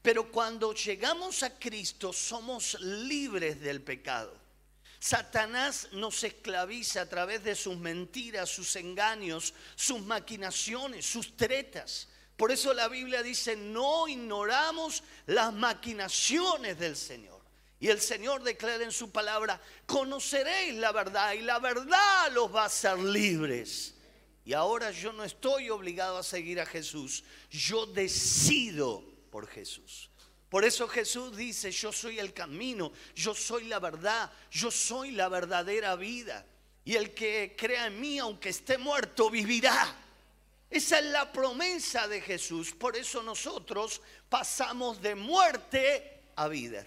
Pero 0.00 0.30
cuando 0.30 0.74
llegamos 0.74 1.42
a 1.42 1.58
Cristo 1.58 2.12
somos 2.12 2.78
libres 2.80 3.60
del 3.60 3.82
pecado. 3.82 4.32
Satanás 5.00 5.88
nos 5.90 6.22
esclaviza 6.22 7.00
a 7.00 7.08
través 7.08 7.42
de 7.42 7.56
sus 7.56 7.76
mentiras, 7.76 8.48
sus 8.48 8.76
engaños, 8.76 9.52
sus 9.74 10.00
maquinaciones, 10.00 11.04
sus 11.04 11.36
tretas. 11.36 12.08
Por 12.36 12.50
eso 12.50 12.74
la 12.74 12.88
Biblia 12.88 13.22
dice, 13.22 13.56
no 13.56 14.08
ignoramos 14.08 15.02
las 15.26 15.52
maquinaciones 15.52 16.78
del 16.78 16.96
Señor. 16.96 17.40
Y 17.78 17.88
el 17.88 18.00
Señor 18.00 18.42
declara 18.42 18.82
en 18.82 18.92
su 18.92 19.12
palabra, 19.12 19.60
conoceréis 19.86 20.74
la 20.74 20.90
verdad 20.90 21.34
y 21.34 21.42
la 21.42 21.58
verdad 21.58 22.32
los 22.32 22.54
va 22.54 22.62
a 22.62 22.66
hacer 22.66 22.98
libres. 22.98 23.94
Y 24.44 24.52
ahora 24.52 24.90
yo 24.90 25.12
no 25.12 25.24
estoy 25.24 25.70
obligado 25.70 26.18
a 26.18 26.22
seguir 26.22 26.60
a 26.60 26.66
Jesús, 26.66 27.24
yo 27.50 27.86
decido 27.86 29.04
por 29.30 29.46
Jesús. 29.46 30.10
Por 30.48 30.64
eso 30.64 30.86
Jesús 30.86 31.36
dice, 31.36 31.70
yo 31.72 31.92
soy 31.92 32.18
el 32.18 32.32
camino, 32.32 32.92
yo 33.14 33.34
soy 33.34 33.64
la 33.64 33.80
verdad, 33.80 34.30
yo 34.50 34.70
soy 34.70 35.10
la 35.10 35.28
verdadera 35.28 35.96
vida. 35.96 36.46
Y 36.84 36.96
el 36.96 37.14
que 37.14 37.56
crea 37.58 37.86
en 37.86 38.00
mí, 38.00 38.18
aunque 38.18 38.50
esté 38.50 38.78
muerto, 38.78 39.30
vivirá. 39.30 39.96
Esa 40.74 40.98
es 40.98 41.04
la 41.04 41.30
promesa 41.30 42.08
de 42.08 42.20
Jesús. 42.20 42.72
Por 42.72 42.96
eso 42.96 43.22
nosotros 43.22 44.00
pasamos 44.28 45.00
de 45.00 45.14
muerte 45.14 46.32
a 46.34 46.48
vida. 46.48 46.84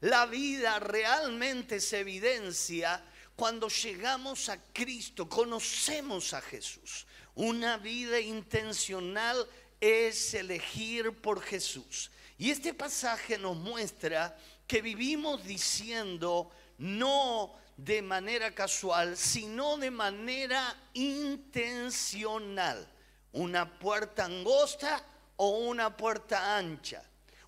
La 0.00 0.26
vida 0.26 0.80
realmente 0.80 1.80
se 1.80 2.00
evidencia 2.00 3.00
cuando 3.36 3.68
llegamos 3.68 4.48
a 4.48 4.60
Cristo, 4.72 5.28
conocemos 5.28 6.34
a 6.34 6.40
Jesús. 6.40 7.06
Una 7.36 7.76
vida 7.76 8.18
intencional 8.18 9.48
es 9.80 10.34
elegir 10.34 11.12
por 11.12 11.40
Jesús. 11.42 12.10
Y 12.38 12.50
este 12.50 12.74
pasaje 12.74 13.38
nos 13.38 13.56
muestra 13.56 14.36
que 14.66 14.82
vivimos 14.82 15.44
diciendo 15.44 16.50
no 16.78 17.54
de 17.76 18.02
manera 18.02 18.54
casual, 18.54 19.16
sino 19.16 19.76
de 19.76 19.90
manera 19.90 20.76
intencional. 20.94 22.88
Una 23.32 23.78
puerta 23.78 24.24
angosta 24.24 25.04
o 25.36 25.58
una 25.58 25.96
puerta 25.96 26.56
ancha 26.56 27.02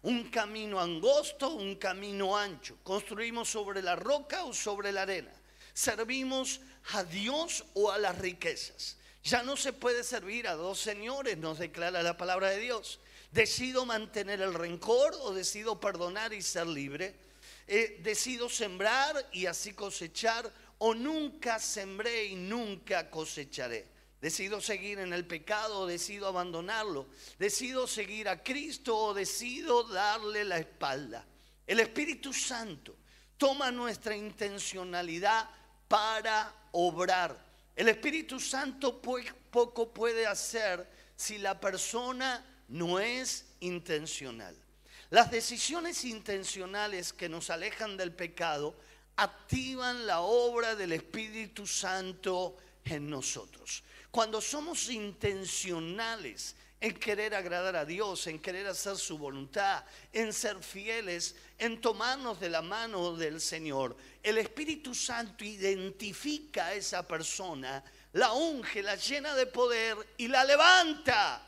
un 0.07 0.31
camino 0.31 0.79
angosto, 0.79 1.51
un 1.51 1.75
camino 1.75 2.37
ancho. 2.37 2.77
Construimos 2.85 3.51
sobre 3.51 3.83
la 3.83 3.97
roca 3.97 4.45
o 4.45 4.55
sobre 4.55 4.93
la 4.93 5.03
arena. 5.03 5.33
Servimos 5.75 6.61
a 6.93 7.03
Dios 7.03 7.65
o 7.75 7.91
a 7.91 7.99
las 7.99 8.17
riquezas. 8.19 8.99
Ya 9.27 9.43
no 9.43 9.57
se 9.57 9.73
puede 9.73 10.05
servir 10.05 10.47
a 10.47 10.55
dos 10.55 10.79
señores, 10.79 11.37
nos 11.37 11.59
declara 11.59 12.01
la 12.01 12.17
palabra 12.17 12.51
de 12.51 12.61
Dios. 12.61 13.01
Decido 13.33 13.85
mantener 13.85 14.41
el 14.41 14.55
rencor 14.55 15.17
o 15.21 15.35
decido 15.35 15.81
perdonar 15.81 16.33
y 16.33 16.43
ser 16.43 16.69
libre. 16.69 17.17
Eh, 17.67 17.99
decido 18.05 18.49
sembrar 18.49 19.29
y 19.33 19.47
así 19.47 19.73
cosechar 19.73 20.49
o 20.79 20.95
nunca 20.95 21.59
sembré 21.59 22.27
y 22.27 22.37
nunca 22.37 23.11
cosecharé. 23.11 23.89
Decido 24.21 24.61
seguir 24.61 25.01
en 25.01 25.13
el 25.13 25.27
pecado 25.27 25.81
o 25.81 25.87
decido 25.89 26.29
abandonarlo. 26.29 27.09
Decido 27.37 27.89
seguir 27.89 28.29
a 28.29 28.45
Cristo 28.45 28.97
o 28.97 29.13
decido 29.13 29.83
darle 29.83 30.45
la 30.45 30.59
espalda. 30.59 31.27
El 31.67 31.81
Espíritu 31.81 32.33
Santo 32.33 32.95
toma 33.37 33.73
nuestra 33.73 34.15
intencionalidad 34.15 35.51
para 35.89 36.69
obrar. 36.71 37.46
El 37.77 37.91
Espíritu 37.91 38.41
Santo 38.41 39.01
poco 39.01 39.93
puede 39.93 40.27
hacer 40.27 40.89
si 41.15 41.37
la 41.37 41.61
persona 41.61 42.45
no 42.69 42.99
es 42.99 43.45
intencional. 43.61 44.57
Las 45.11 45.31
decisiones 45.31 46.05
intencionales 46.05 47.13
que 47.13 47.29
nos 47.29 47.51
alejan 47.51 47.97
del 47.97 48.13
pecado 48.13 48.75
activan 49.17 50.07
la 50.07 50.21
obra 50.21 50.75
del 50.75 50.93
Espíritu 50.93 51.67
Santo 51.67 52.57
en 52.85 53.09
nosotros. 53.09 53.85
Cuando 54.11 54.41
somos 54.41 54.89
intencionales 54.89 56.57
en 56.81 56.95
querer 56.95 57.35
agradar 57.35 57.75
a 57.77 57.85
Dios, 57.85 58.27
en 58.27 58.39
querer 58.39 58.67
hacer 58.67 58.97
su 58.97 59.17
voluntad, 59.17 59.85
en 60.13 60.33
ser 60.33 60.63
fieles, 60.63 61.35
en 61.59 61.81
tomarnos 61.81 62.39
de 62.39 62.51
la 62.51 62.61
mano 62.61 63.17
del 63.17 63.41
Señor, 63.41 63.97
el 64.23 64.39
Espíritu 64.39 64.95
Santo 64.95 65.45
identifica 65.45 66.67
a 66.67 66.75
esa 66.75 67.07
persona, 67.07 67.83
la 68.13 68.33
unge, 68.33 68.83
la 68.83 68.97
llena 68.97 69.35
de 69.35 69.47
poder 69.47 69.97
y 70.19 70.29
la 70.29 70.45
levanta. 70.45 71.47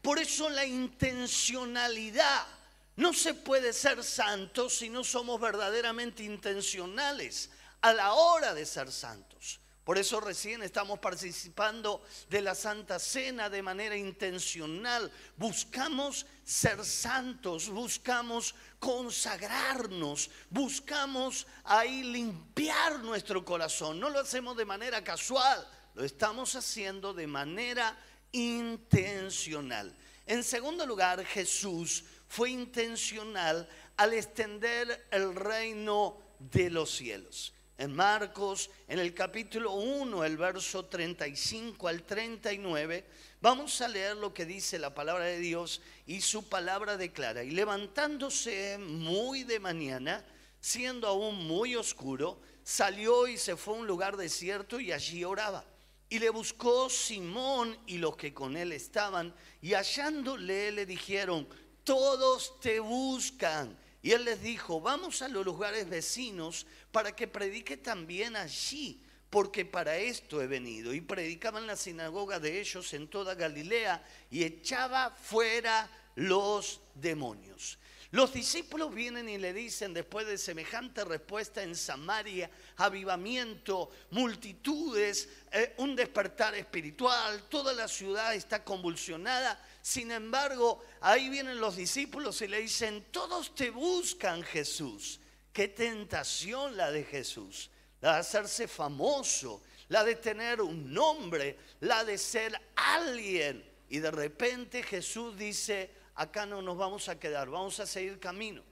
Por 0.00 0.18
eso 0.18 0.48
la 0.50 0.64
intencionalidad. 0.64 2.46
No 2.94 3.14
se 3.14 3.32
puede 3.32 3.72
ser 3.72 4.04
santo 4.04 4.68
si 4.68 4.90
no 4.90 5.02
somos 5.02 5.40
verdaderamente 5.40 6.24
intencionales 6.24 7.50
a 7.80 7.92
la 7.94 8.12
hora 8.12 8.52
de 8.52 8.66
ser 8.66 8.92
santos. 8.92 9.61
Por 9.84 9.98
eso 9.98 10.20
recién 10.20 10.62
estamos 10.62 11.00
participando 11.00 12.04
de 12.30 12.40
la 12.40 12.54
Santa 12.54 13.00
Cena 13.00 13.50
de 13.50 13.62
manera 13.62 13.96
intencional. 13.96 15.10
Buscamos 15.36 16.24
ser 16.44 16.84
santos, 16.84 17.68
buscamos 17.68 18.54
consagrarnos, 18.78 20.30
buscamos 20.50 21.48
ahí 21.64 22.04
limpiar 22.04 23.00
nuestro 23.00 23.44
corazón. 23.44 23.98
No 23.98 24.08
lo 24.08 24.20
hacemos 24.20 24.56
de 24.56 24.64
manera 24.64 25.02
casual, 25.02 25.66
lo 25.94 26.04
estamos 26.04 26.54
haciendo 26.54 27.12
de 27.12 27.26
manera 27.26 27.98
intencional. 28.30 29.92
En 30.26 30.44
segundo 30.44 30.86
lugar, 30.86 31.24
Jesús 31.24 32.04
fue 32.28 32.50
intencional 32.50 33.68
al 33.96 34.14
extender 34.14 35.08
el 35.10 35.34
reino 35.34 36.18
de 36.38 36.70
los 36.70 36.94
cielos. 36.94 37.52
En 37.82 37.96
Marcos, 37.96 38.70
en 38.86 39.00
el 39.00 39.12
capítulo 39.12 39.72
1, 39.72 40.24
el 40.24 40.36
verso 40.36 40.84
35 40.84 41.88
al 41.88 42.04
39, 42.04 43.04
vamos 43.40 43.80
a 43.80 43.88
leer 43.88 44.16
lo 44.16 44.32
que 44.32 44.46
dice 44.46 44.78
la 44.78 44.94
palabra 44.94 45.24
de 45.24 45.40
Dios 45.40 45.82
y 46.06 46.20
su 46.20 46.48
palabra 46.48 46.96
declara. 46.96 47.42
Y 47.42 47.50
levantándose 47.50 48.78
muy 48.78 49.42
de 49.42 49.58
mañana, 49.58 50.24
siendo 50.60 51.08
aún 51.08 51.44
muy 51.48 51.74
oscuro, 51.74 52.40
salió 52.62 53.26
y 53.26 53.36
se 53.36 53.56
fue 53.56 53.74
a 53.74 53.80
un 53.80 53.88
lugar 53.88 54.16
desierto 54.16 54.78
y 54.78 54.92
allí 54.92 55.24
oraba. 55.24 55.64
Y 56.08 56.20
le 56.20 56.30
buscó 56.30 56.88
Simón 56.88 57.76
y 57.88 57.98
los 57.98 58.16
que 58.16 58.32
con 58.32 58.56
él 58.56 58.70
estaban, 58.70 59.34
y 59.60 59.74
hallándole 59.74 60.70
le 60.70 60.86
dijeron, 60.86 61.48
todos 61.82 62.60
te 62.60 62.78
buscan. 62.78 63.76
Y 64.02 64.10
él 64.10 64.24
les 64.24 64.42
dijo, 64.42 64.80
vamos 64.80 65.22
a 65.22 65.28
los 65.28 65.44
lugares 65.44 65.88
vecinos 65.88 66.66
para 66.90 67.14
que 67.14 67.28
predique 67.28 67.76
también 67.76 68.34
allí, 68.34 69.00
porque 69.30 69.64
para 69.64 69.96
esto 69.96 70.42
he 70.42 70.48
venido. 70.48 70.92
Y 70.92 71.00
predicaba 71.00 71.60
en 71.60 71.68
la 71.68 71.76
sinagoga 71.76 72.40
de 72.40 72.60
ellos 72.60 72.92
en 72.94 73.08
toda 73.08 73.36
Galilea 73.36 74.04
y 74.28 74.42
echaba 74.42 75.10
fuera 75.10 75.88
los 76.16 76.80
demonios. 76.94 77.78
Los 78.12 78.34
discípulos 78.34 78.94
vienen 78.94 79.26
y 79.26 79.38
le 79.38 79.54
dicen, 79.54 79.94
después 79.94 80.26
de 80.26 80.36
semejante 80.36 81.02
respuesta 81.02 81.62
en 81.62 81.74
Samaria, 81.74 82.50
avivamiento, 82.76 83.90
multitudes, 84.10 85.30
eh, 85.50 85.72
un 85.78 85.96
despertar 85.96 86.54
espiritual, 86.54 87.44
toda 87.48 87.72
la 87.72 87.88
ciudad 87.88 88.34
está 88.34 88.62
convulsionada. 88.62 89.58
Sin 89.82 90.12
embargo, 90.12 90.84
ahí 91.00 91.28
vienen 91.28 91.60
los 91.60 91.74
discípulos 91.74 92.40
y 92.40 92.46
le 92.46 92.62
dicen, 92.62 93.06
todos 93.10 93.52
te 93.54 93.70
buscan 93.70 94.44
Jesús. 94.44 95.18
Qué 95.52 95.68
tentación 95.68 96.76
la 96.76 96.92
de 96.92 97.04
Jesús, 97.04 97.68
la 98.00 98.12
de 98.14 98.18
hacerse 98.20 98.68
famoso, 98.68 99.62
la 99.88 100.04
de 100.04 100.14
tener 100.14 100.62
un 100.62 100.94
nombre, 100.94 101.58
la 101.80 102.04
de 102.04 102.16
ser 102.16 102.58
alguien. 102.76 103.68
Y 103.88 103.98
de 103.98 104.12
repente 104.12 104.84
Jesús 104.84 105.36
dice, 105.36 105.90
acá 106.14 106.46
no 106.46 106.62
nos 106.62 106.78
vamos 106.78 107.08
a 107.08 107.18
quedar, 107.18 107.50
vamos 107.50 107.80
a 107.80 107.86
seguir 107.86 108.20
camino. 108.20 108.62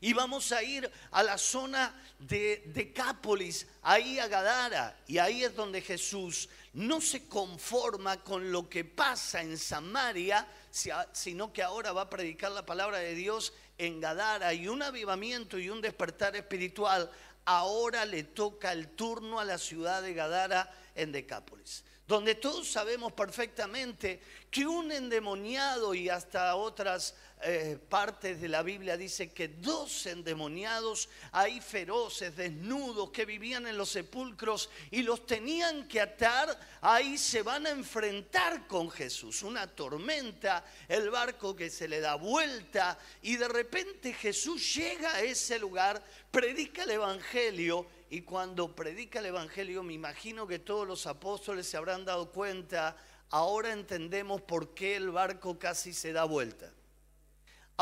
Y 0.00 0.12
vamos 0.12 0.52
a 0.52 0.62
ir 0.62 0.90
a 1.12 1.22
la 1.22 1.38
zona 1.38 1.94
de 2.18 2.64
Decápolis, 2.66 3.66
ahí 3.82 4.18
a 4.18 4.26
Gadara. 4.26 4.98
Y 5.06 5.18
ahí 5.18 5.44
es 5.44 5.54
donde 5.54 5.80
Jesús 5.80 6.48
no 6.74 7.00
se 7.00 7.26
conforma 7.26 8.22
con 8.22 8.50
lo 8.50 8.68
que 8.68 8.84
pasa 8.84 9.42
en 9.42 9.58
Samaria, 9.58 10.46
sino 11.12 11.52
que 11.52 11.62
ahora 11.62 11.92
va 11.92 12.02
a 12.02 12.10
predicar 12.10 12.52
la 12.52 12.64
palabra 12.64 12.98
de 12.98 13.14
Dios 13.14 13.52
en 13.76 14.00
Gadara. 14.00 14.54
Y 14.54 14.68
un 14.68 14.82
avivamiento 14.82 15.58
y 15.58 15.68
un 15.68 15.82
despertar 15.82 16.34
espiritual, 16.36 17.10
ahora 17.44 18.04
le 18.06 18.24
toca 18.24 18.72
el 18.72 18.88
turno 18.88 19.38
a 19.38 19.44
la 19.44 19.58
ciudad 19.58 20.02
de 20.02 20.14
Gadara 20.14 20.72
en 20.94 21.12
Decápolis 21.12 21.84
donde 22.06 22.34
todos 22.34 22.70
sabemos 22.70 23.12
perfectamente 23.12 24.20
que 24.50 24.66
un 24.66 24.92
endemoniado 24.92 25.94
y 25.94 26.10
hasta 26.10 26.54
otras 26.56 27.14
eh, 27.44 27.76
partes 27.88 28.40
de 28.40 28.48
la 28.48 28.62
Biblia 28.62 28.96
dice 28.96 29.32
que 29.32 29.48
dos 29.48 30.06
endemoniados 30.06 31.08
ahí 31.32 31.60
feroces, 31.60 32.36
desnudos, 32.36 33.10
que 33.10 33.24
vivían 33.24 33.66
en 33.66 33.76
los 33.76 33.90
sepulcros 33.90 34.70
y 34.92 35.02
los 35.02 35.26
tenían 35.26 35.88
que 35.88 36.00
atar, 36.00 36.56
ahí 36.80 37.18
se 37.18 37.42
van 37.42 37.66
a 37.66 37.70
enfrentar 37.70 38.68
con 38.68 38.90
Jesús. 38.90 39.42
Una 39.42 39.66
tormenta, 39.66 40.64
el 40.86 41.10
barco 41.10 41.56
que 41.56 41.68
se 41.68 41.88
le 41.88 42.00
da 42.00 42.14
vuelta 42.14 42.98
y 43.22 43.36
de 43.36 43.48
repente 43.48 44.12
Jesús 44.12 44.74
llega 44.74 45.12
a 45.14 45.22
ese 45.22 45.58
lugar, 45.58 46.02
predica 46.30 46.84
el 46.84 46.90
Evangelio 46.90 47.86
y 48.08 48.20
cuando 48.22 48.76
predica 48.76 49.18
el 49.18 49.26
Evangelio, 49.26 49.82
me 49.82 49.94
imagino 49.94 50.46
que 50.46 50.58
todos 50.58 50.86
los 50.86 51.06
apóstoles 51.06 51.66
se 51.66 51.76
habrán 51.76 52.04
dado 52.04 52.30
cuenta, 52.30 52.96
ahora 53.30 53.72
entendemos 53.72 54.42
por 54.42 54.74
qué 54.74 54.94
el 54.94 55.10
barco 55.10 55.58
casi 55.58 55.92
se 55.92 56.12
da 56.12 56.24
vuelta. 56.24 56.72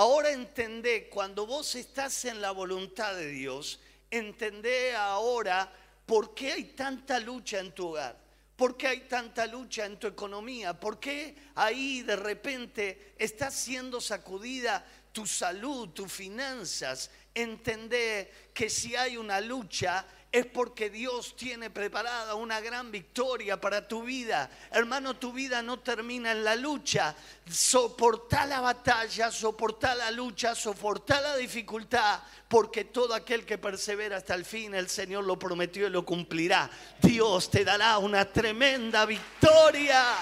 Ahora 0.01 0.31
entendé, 0.31 1.11
cuando 1.11 1.45
vos 1.45 1.75
estás 1.75 2.25
en 2.25 2.41
la 2.41 2.53
voluntad 2.53 3.15
de 3.15 3.29
Dios, 3.29 3.81
entendé 4.11 4.97
ahora 4.97 5.71
por 6.07 6.35
qué 6.35 6.53
hay 6.53 6.65
tanta 6.73 7.21
lucha 7.21 7.59
en 7.59 7.75
tu 7.75 7.89
hogar. 7.89 8.19
¿Por 8.57 8.79
qué 8.79 8.87
hay 8.87 9.01
tanta 9.01 9.47
lucha 9.47 9.85
en 9.85 9.99
tu 9.99 10.07
economía? 10.07 10.73
¿Por 10.81 10.99
qué 10.99 11.37
ahí 11.55 12.01
de 12.01 12.17
repente 12.17 13.13
está 13.19 13.51
siendo 13.51 14.01
sacudida 14.01 14.83
tu 15.13 15.27
salud, 15.27 15.91
tus 15.91 16.11
finanzas? 16.11 17.11
Entendé 17.35 18.33
que 18.55 18.71
si 18.71 18.97
hay 18.97 19.19
una 19.19 19.39
lucha 19.39 20.07
es 20.33 20.47
porque 20.47 20.91
Dios 20.91 21.35
tiene 21.35 21.71
preparada 21.71 22.37
una 22.37 22.61
gran 22.61 22.93
victoria 22.93 23.61
para 23.61 23.89
tu 23.89 24.05
vida. 24.05 24.49
Hermano, 24.71 25.17
tu 25.17 25.33
vida 25.33 25.61
no 25.61 25.81
termina 25.81 26.31
en 26.31 26.45
la 26.45 26.55
lucha. 26.55 27.17
Soporta 27.51 28.47
la 28.47 28.61
batalla, 28.61 29.33
soporta 29.33 29.93
la 29.97 30.11
lucha, 30.13 30.55
soporta 30.55 31.21
la 31.21 31.37
dificultad, 31.37 32.21
porque 32.47 32.85
todo 32.85 33.15
aquel 33.15 33.45
que 33.45 33.59
persevera 33.59 34.19
hasta 34.19 34.35
el 34.35 34.45
fin, 34.45 34.73
el 34.75 34.89
Señor 34.89 35.25
lo 35.25 35.37
prometió 35.37 35.89
y 35.89 35.91
lo 35.91 36.05
cumplirá. 36.05 36.71
Dios 37.03 37.51
te 37.51 37.65
dará 37.65 37.99
una 37.99 38.25
tremenda 38.25 39.05
victoria. 39.07 40.15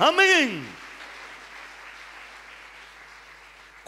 Amén. 0.00 0.87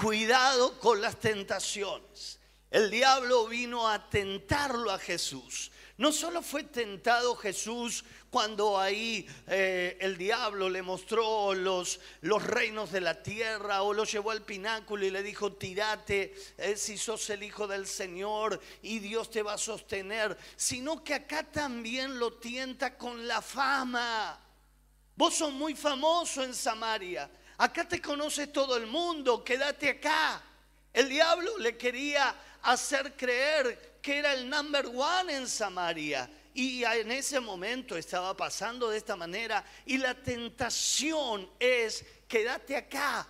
Cuidado 0.00 0.78
con 0.78 1.02
las 1.02 1.20
tentaciones. 1.20 2.38
El 2.70 2.90
diablo 2.90 3.46
vino 3.46 3.86
a 3.86 4.08
tentarlo 4.08 4.90
a 4.90 4.98
Jesús. 4.98 5.70
No 5.98 6.10
solo 6.10 6.40
fue 6.40 6.62
tentado 6.64 7.36
Jesús 7.36 8.02
cuando 8.30 8.80
ahí 8.80 9.28
eh, 9.46 9.98
el 10.00 10.16
diablo 10.16 10.70
le 10.70 10.80
mostró 10.80 11.52
los, 11.52 12.00
los 12.22 12.42
reinos 12.42 12.90
de 12.92 13.02
la 13.02 13.22
tierra 13.22 13.82
o 13.82 13.92
lo 13.92 14.04
llevó 14.04 14.30
al 14.30 14.42
pináculo 14.42 15.04
y 15.04 15.10
le 15.10 15.22
dijo, 15.22 15.52
tírate 15.52 16.34
eh, 16.56 16.76
si 16.78 16.96
sos 16.96 17.28
el 17.28 17.42
hijo 17.42 17.66
del 17.66 17.86
Señor 17.86 18.58
y 18.80 19.00
Dios 19.00 19.30
te 19.30 19.42
va 19.42 19.52
a 19.52 19.58
sostener, 19.58 20.34
sino 20.56 21.04
que 21.04 21.12
acá 21.12 21.42
también 21.42 22.18
lo 22.18 22.32
tienta 22.38 22.96
con 22.96 23.28
la 23.28 23.42
fama. 23.42 24.40
Vos 25.14 25.34
sos 25.34 25.52
muy 25.52 25.74
famoso 25.74 26.42
en 26.42 26.54
Samaria. 26.54 27.30
Acá 27.60 27.86
te 27.86 28.00
conoce 28.00 28.46
todo 28.46 28.74
el 28.78 28.86
mundo, 28.86 29.44
quédate 29.44 29.90
acá. 29.90 30.42
El 30.94 31.10
diablo 31.10 31.58
le 31.58 31.76
quería 31.76 32.34
hacer 32.62 33.14
creer 33.14 33.98
que 34.00 34.16
era 34.16 34.32
el 34.32 34.48
number 34.48 34.86
one 34.86 35.36
en 35.36 35.46
Samaria. 35.46 36.30
Y 36.54 36.82
en 36.84 37.10
ese 37.10 37.38
momento 37.38 37.98
estaba 37.98 38.34
pasando 38.34 38.88
de 38.88 38.96
esta 38.96 39.14
manera. 39.14 39.62
Y 39.84 39.98
la 39.98 40.14
tentación 40.14 41.50
es, 41.58 42.02
quédate 42.26 42.76
acá. 42.76 43.28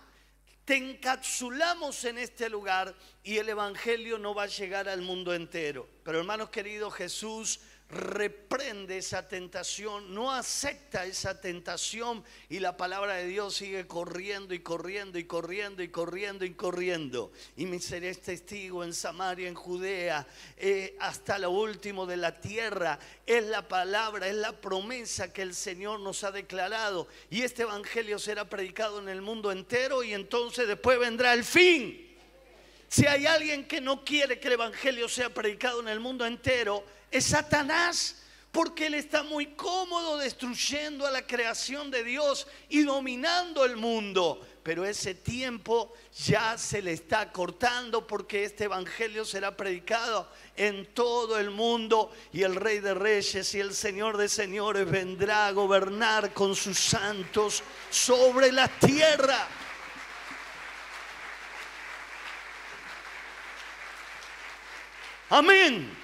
Te 0.63 0.77
encapsulamos 0.77 2.05
en 2.05 2.17
este 2.17 2.47
lugar 2.47 2.95
y 3.25 3.37
el 3.37 3.49
Evangelio 3.49 4.17
no 4.17 4.33
va 4.33 4.43
a 4.43 4.47
llegar 4.47 4.87
al 4.87 5.01
mundo 5.01 5.33
entero. 5.33 5.89
Pero 6.05 6.19
hermanos 6.19 6.49
queridos, 6.51 6.93
Jesús 6.93 7.59
reprende 7.91 8.97
esa 8.97 9.27
tentación, 9.27 10.13
no 10.13 10.31
acepta 10.31 11.05
esa 11.05 11.39
tentación 11.41 12.23
y 12.49 12.59
la 12.59 12.77
palabra 12.77 13.15
de 13.15 13.27
Dios 13.27 13.55
sigue 13.55 13.85
corriendo 13.85 14.53
y 14.53 14.59
corriendo 14.59 15.19
y 15.19 15.25
corriendo 15.25 15.83
y 15.83 15.89
corriendo 15.89 16.45
y 16.45 16.53
corriendo. 16.53 17.31
Y 17.57 17.65
me 17.65 17.79
seré 17.79 18.15
testigo 18.15 18.83
en 18.83 18.93
Samaria, 18.93 19.49
en 19.49 19.55
Judea, 19.55 20.25
eh, 20.57 20.95
hasta 20.99 21.37
lo 21.37 21.51
último 21.51 22.05
de 22.05 22.17
la 22.17 22.39
tierra. 22.39 22.97
Es 23.25 23.43
la 23.45 23.67
palabra, 23.67 24.27
es 24.27 24.35
la 24.35 24.53
promesa 24.53 25.33
que 25.33 25.41
el 25.41 25.53
Señor 25.53 25.99
nos 25.99 26.23
ha 26.23 26.31
declarado. 26.31 27.07
Y 27.29 27.41
este 27.41 27.63
evangelio 27.63 28.19
será 28.19 28.45
predicado 28.45 28.99
en 28.99 29.09
el 29.09 29.21
mundo 29.21 29.51
entero 29.51 30.01
y 30.03 30.13
entonces 30.13 30.67
después 30.67 30.97
vendrá 30.97 31.33
el 31.33 31.43
fin. 31.43 32.07
Si 32.87 33.05
hay 33.07 33.25
alguien 33.25 33.67
que 33.67 33.79
no 33.79 34.03
quiere 34.03 34.39
que 34.39 34.47
el 34.47 34.55
evangelio 34.55 35.07
sea 35.07 35.33
predicado 35.33 35.79
en 35.79 35.87
el 35.87 36.01
mundo 36.01 36.25
entero, 36.25 36.83
es 37.11 37.25
Satanás, 37.25 38.15
porque 38.51 38.87
él 38.87 38.95
está 38.95 39.23
muy 39.23 39.47
cómodo 39.47 40.17
destruyendo 40.17 41.05
a 41.05 41.11
la 41.11 41.25
creación 41.25 41.89
de 41.89 42.03
Dios 42.03 42.47
y 42.69 42.83
dominando 42.83 43.63
el 43.63 43.77
mundo. 43.77 44.45
Pero 44.63 44.85
ese 44.85 45.15
tiempo 45.15 45.93
ya 46.25 46.57
se 46.57 46.81
le 46.81 46.93
está 46.93 47.31
cortando 47.31 48.05
porque 48.05 48.43
este 48.43 48.65
evangelio 48.65 49.25
será 49.25 49.55
predicado 49.55 50.29
en 50.55 50.85
todo 50.93 51.39
el 51.39 51.49
mundo 51.49 52.11
y 52.31 52.43
el 52.43 52.55
Rey 52.55 52.79
de 52.79 52.93
Reyes 52.93 53.55
y 53.55 53.59
el 53.59 53.73
Señor 53.73 54.17
de 54.17 54.29
Señores 54.29 54.89
vendrá 54.89 55.47
a 55.47 55.51
gobernar 55.51 56.33
con 56.33 56.55
sus 56.55 56.77
santos 56.77 57.63
sobre 57.89 58.51
la 58.51 58.67
tierra. 58.67 59.47
Amén. 65.29 66.00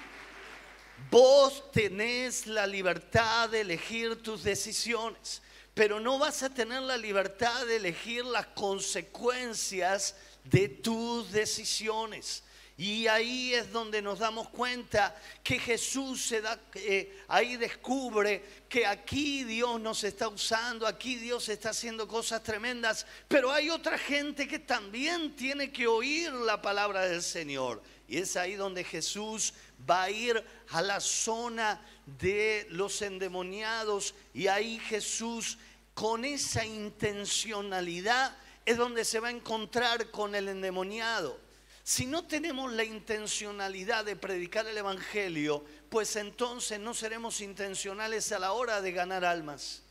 Vos 1.10 1.70
tenés 1.72 2.46
la 2.46 2.66
libertad 2.66 3.48
de 3.48 3.62
elegir 3.62 4.22
tus 4.22 4.42
decisiones, 4.42 5.40
pero 5.72 6.00
no 6.00 6.18
vas 6.18 6.42
a 6.42 6.50
tener 6.50 6.82
la 6.82 6.98
libertad 6.98 7.64
de 7.66 7.76
elegir 7.76 8.24
las 8.26 8.46
consecuencias 8.48 10.16
de 10.44 10.68
tus 10.68 11.32
decisiones. 11.32 12.42
Y 12.76 13.08
ahí 13.08 13.54
es 13.54 13.72
donde 13.72 14.00
nos 14.00 14.20
damos 14.20 14.50
cuenta 14.50 15.16
que 15.42 15.58
Jesús 15.58 16.22
se 16.22 16.40
da, 16.40 16.60
eh, 16.74 17.24
ahí 17.26 17.56
descubre 17.56 18.44
que 18.68 18.86
aquí 18.86 19.42
Dios 19.42 19.80
nos 19.80 20.04
está 20.04 20.28
usando, 20.28 20.86
aquí 20.86 21.16
Dios 21.16 21.48
está 21.48 21.70
haciendo 21.70 22.06
cosas 22.06 22.40
tremendas, 22.44 23.04
pero 23.26 23.50
hay 23.50 23.68
otra 23.68 23.98
gente 23.98 24.46
que 24.46 24.60
también 24.60 25.34
tiene 25.34 25.72
que 25.72 25.88
oír 25.88 26.30
la 26.32 26.62
palabra 26.62 27.06
del 27.08 27.22
Señor. 27.22 27.82
Y 28.08 28.18
es 28.18 28.36
ahí 28.36 28.54
donde 28.54 28.82
Jesús 28.84 29.52
va 29.88 30.04
a 30.04 30.10
ir 30.10 30.42
a 30.70 30.80
la 30.82 30.98
zona 30.98 31.80
de 32.06 32.66
los 32.70 33.02
endemoniados 33.02 34.14
y 34.32 34.46
ahí 34.46 34.78
Jesús 34.78 35.58
con 35.92 36.24
esa 36.24 36.64
intencionalidad 36.64 38.34
es 38.64 38.76
donde 38.76 39.04
se 39.04 39.20
va 39.20 39.28
a 39.28 39.32
encontrar 39.32 40.10
con 40.10 40.34
el 40.34 40.48
endemoniado. 40.48 41.38
Si 41.84 42.06
no 42.06 42.26
tenemos 42.26 42.72
la 42.72 42.84
intencionalidad 42.84 44.04
de 44.04 44.14
predicar 44.14 44.66
el 44.66 44.76
Evangelio, 44.76 45.64
pues 45.88 46.16
entonces 46.16 46.78
no 46.78 46.94
seremos 46.94 47.40
intencionales 47.40 48.30
a 48.32 48.38
la 48.38 48.52
hora 48.52 48.80
de 48.82 48.92
ganar 48.92 49.24
almas. 49.24 49.82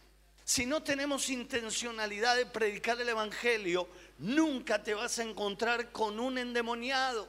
Si 0.44 0.66
no 0.66 0.82
tenemos 0.82 1.30
intencionalidad 1.30 2.36
de 2.38 2.46
predicar 2.46 3.02
el 3.02 3.10
Evangelio, 3.10 3.90
nunca 4.20 4.82
te 4.82 4.94
vas 4.94 5.20
a 5.20 5.24
encontrar 5.24 5.92
con 5.92 6.20
un 6.20 6.38
endemoniado. 6.38 7.28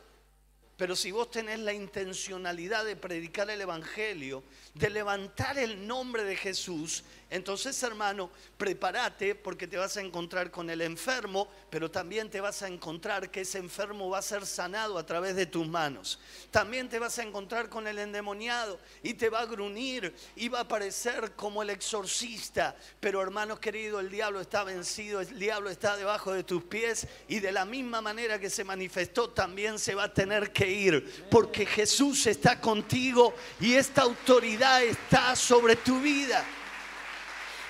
Pero 0.78 0.94
si 0.94 1.10
vos 1.10 1.28
tenés 1.28 1.58
la 1.58 1.72
intencionalidad 1.72 2.84
de 2.84 2.94
predicar 2.94 3.50
el 3.50 3.60
Evangelio, 3.60 4.44
de 4.78 4.90
levantar 4.90 5.58
el 5.58 5.86
nombre 5.86 6.22
de 6.22 6.36
Jesús, 6.36 7.02
entonces 7.30 7.82
hermano, 7.82 8.30
prepárate 8.56 9.34
porque 9.34 9.66
te 9.66 9.76
vas 9.76 9.98
a 9.98 10.00
encontrar 10.00 10.50
con 10.50 10.70
el 10.70 10.80
enfermo, 10.80 11.46
pero 11.68 11.90
también 11.90 12.30
te 12.30 12.40
vas 12.40 12.62
a 12.62 12.68
encontrar 12.68 13.30
que 13.30 13.42
ese 13.42 13.58
enfermo 13.58 14.08
va 14.08 14.18
a 14.18 14.22
ser 14.22 14.46
sanado 14.46 14.96
a 14.96 15.04
través 15.04 15.36
de 15.36 15.44
tus 15.44 15.66
manos. 15.66 16.18
También 16.50 16.88
te 16.88 16.98
vas 16.98 17.18
a 17.18 17.22
encontrar 17.22 17.68
con 17.68 17.86
el 17.86 17.98
endemoniado 17.98 18.78
y 19.02 19.12
te 19.12 19.28
va 19.28 19.40
a 19.40 19.46
gruñir 19.46 20.14
y 20.36 20.48
va 20.48 20.60
a 20.60 20.62
aparecer 20.62 21.32
como 21.32 21.62
el 21.62 21.68
exorcista. 21.68 22.74
Pero 22.98 23.20
hermano 23.20 23.60
querido, 23.60 24.00
el 24.00 24.10
diablo 24.10 24.40
está 24.40 24.64
vencido, 24.64 25.20
el 25.20 25.38
diablo 25.38 25.68
está 25.68 25.96
debajo 25.98 26.32
de 26.32 26.44
tus 26.44 26.62
pies 26.62 27.06
y 27.28 27.40
de 27.40 27.52
la 27.52 27.66
misma 27.66 28.00
manera 28.00 28.38
que 28.38 28.48
se 28.48 28.64
manifestó 28.64 29.28
también 29.30 29.78
se 29.78 29.94
va 29.94 30.04
a 30.04 30.14
tener 30.14 30.50
que 30.50 30.70
ir 30.70 31.26
porque 31.30 31.66
Jesús 31.66 32.26
está 32.26 32.58
contigo 32.58 33.34
y 33.60 33.74
esta 33.74 34.02
autoridad 34.02 34.67
está 34.82 35.34
sobre 35.34 35.76
tu 35.76 36.00
vida 36.00 36.44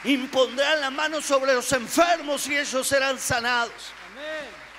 impondrán 0.05 0.81
la 0.81 0.91
mano 0.91 1.21
sobre 1.21 1.55
los 1.55 1.73
enfermos 1.73 2.47
y 2.49 2.57
ellos 2.57 2.87
serán 2.87 3.19
sanados. 3.19 3.73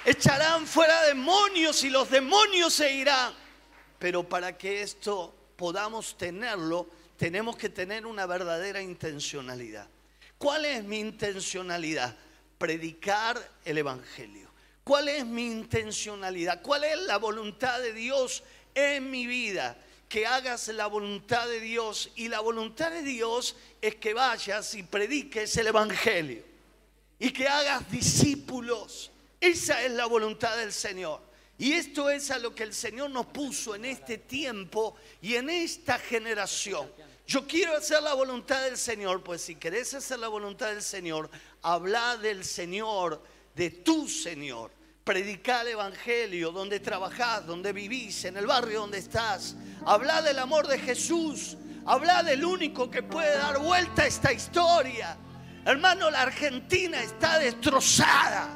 Echarán 0.06 0.66
fuera 0.66 1.04
demonios 1.04 1.84
y 1.84 1.90
los 1.90 2.10
demonios 2.10 2.74
se 2.74 2.94
irán. 2.94 3.34
Pero 3.98 4.28
para 4.28 4.58
que 4.58 4.82
esto 4.82 5.36
podamos 5.56 6.18
tenerlo, 6.18 6.88
tenemos 7.18 7.58
que 7.58 7.70
tener 7.70 8.06
una 8.06 8.26
verdadera 8.26 8.82
intencionalidad. 8.82 9.88
¿Cuál 10.38 10.66
es 10.66 10.84
mi 10.84 11.00
intencionalidad? 11.00 12.16
Predicar 12.58 13.38
el 13.66 13.78
Evangelio. 13.78 14.50
¿Cuál 14.86 15.10
es 15.10 15.26
mi 15.26 15.46
intencionalidad? 15.46 16.62
¿Cuál 16.62 16.86
es 16.86 16.98
la 17.00 17.18
voluntad 17.18 17.80
de 17.82 17.94
Dios 17.94 18.44
en 18.74 19.12
mi 19.12 19.28
vida? 19.28 19.78
Que 20.10 20.26
hagas 20.26 20.68
la 20.70 20.88
voluntad 20.88 21.48
de 21.48 21.60
Dios 21.62 22.12
y 22.16 22.28
la 22.28 22.40
voluntad 22.40 22.92
de 22.92 23.04
Dios 23.04 23.56
es 23.80 23.96
que 23.96 24.16
vayas 24.16 24.74
y 24.74 24.82
prediques 24.82 25.56
el 25.58 25.68
Evangelio 25.68 26.44
y 27.20 27.32
que 27.32 27.48
hagas 27.48 27.90
discípulos. 27.92 29.12
Esa 29.40 29.84
es 29.84 29.92
la 29.92 30.08
voluntad 30.08 30.58
del 30.58 30.74
Señor. 30.74 31.22
Y 31.60 31.74
esto 31.74 32.10
es 32.10 32.32
a 32.32 32.40
lo 32.40 32.56
que 32.56 32.64
el 32.64 32.74
Señor 32.74 33.12
nos 33.12 33.28
puso 33.28 33.76
en 33.76 33.86
este 33.86 34.18
tiempo 34.18 34.96
y 35.22 35.36
en 35.36 35.50
esta 35.50 36.00
generación. 36.00 36.90
Yo 37.28 37.46
quiero 37.46 37.78
hacer 37.78 38.02
la 38.02 38.16
voluntad 38.16 38.64
del 38.64 38.78
Señor, 38.78 39.22
pues 39.24 39.42
si 39.42 39.56
querés 39.56 39.94
hacer 39.94 40.18
la 40.18 40.30
voluntad 40.30 40.70
del 40.70 40.82
Señor, 40.82 41.30
habla 41.62 42.18
del 42.18 42.44
Señor, 42.44 43.22
de 43.54 43.70
tu 43.70 44.08
Señor. 44.08 44.72
Predicar 45.10 45.66
el 45.66 45.74
Evangelio 45.74 46.52
donde 46.52 46.80
trabajás, 46.80 47.44
donde 47.48 47.74
vivís, 47.74 48.26
en 48.26 48.38
el 48.38 48.46
barrio 48.46 48.82
donde 48.82 49.00
estás. 49.00 49.56
Habla 49.84 50.22
del 50.22 50.38
amor 50.38 50.68
de 50.68 50.78
Jesús. 50.78 51.58
Habla 51.84 52.22
del 52.22 52.46
único 52.46 52.92
que 52.92 53.02
puede 53.02 53.36
dar 53.36 53.58
vuelta 53.58 54.04
a 54.04 54.06
esta 54.06 54.32
historia. 54.32 55.18
Hermano, 55.66 56.12
la 56.12 56.22
Argentina 56.22 57.02
está 57.02 57.40
destrozada. 57.40 58.50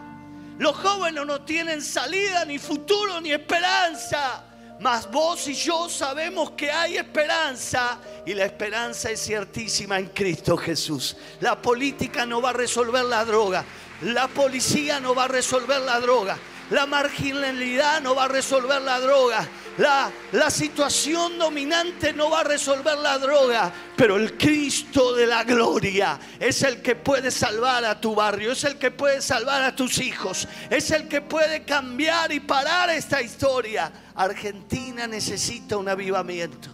Los 0.60 0.76
jóvenes 0.76 1.26
no 1.26 1.42
tienen 1.42 1.82
salida, 1.82 2.46
ni 2.46 2.60
futuro, 2.60 3.20
ni 3.20 3.32
esperanza. 3.32 4.44
Mas 4.84 5.10
vos 5.10 5.48
y 5.48 5.54
yo 5.54 5.88
sabemos 5.88 6.52
que 6.52 6.69
hay 6.69 6.98
esperanza 6.98 7.98
y 8.26 8.34
la 8.34 8.43
esperanza 8.43 9.10
es 9.10 9.24
ciertísima 9.24 9.98
en 9.98 10.08
Cristo 10.08 10.58
Jesús. 10.58 11.15
La 11.39 11.62
política 11.62 12.26
no 12.26 12.41
va 12.41 12.50
a 12.50 12.54
resolver 12.54 13.06
la 13.06 13.24
droga. 13.24 13.63
La 14.02 14.28
policía 14.28 15.00
no 15.00 15.15
va 15.15 15.24
a 15.24 15.28
resolver 15.30 15.80
la 15.80 16.02
droga. 16.02 16.38
La 16.69 16.86
marginalidad 16.86 18.02
no 18.02 18.13
va 18.13 18.26
a 18.26 18.28
resolver 18.28 18.82
la 18.82 19.00
droga. 19.00 19.48
La, 19.78 20.50
situación 20.52 21.40
dominante 21.40 22.14
no 22.14 22.30
va 22.30 22.42
a 22.42 22.44
resolver 22.44 22.98
la 22.98 23.18
droga, 23.18 23.72
pero 23.96 24.18
el 24.18 24.38
Cristo 24.38 25.16
de 25.16 25.26
la 25.26 25.44
gloria 25.44 26.20
es 26.40 26.62
el 26.62 26.82
que 26.82 26.96
puede 26.96 27.32
salvar 27.32 27.84
a 27.84 28.00
tu 28.00 28.14
barrio, 28.14 28.52
es 28.52 28.64
el 28.66 28.78
que 28.78 28.92
puede 28.92 29.22
salvar 29.22 29.64
a 29.64 29.76
tus 29.76 29.98
hijos, 29.98 30.48
es 30.70 30.92
el 30.92 31.08
que 31.08 31.22
puede 31.22 31.64
cambiar 31.64 32.32
y 32.32 32.40
parar 32.40 32.92
esta 32.92 33.22
historia. 33.22 33.92
Argentina 34.16 35.08
necesita 35.08 35.78
un 35.78 35.90
avivamiento. 35.90 36.70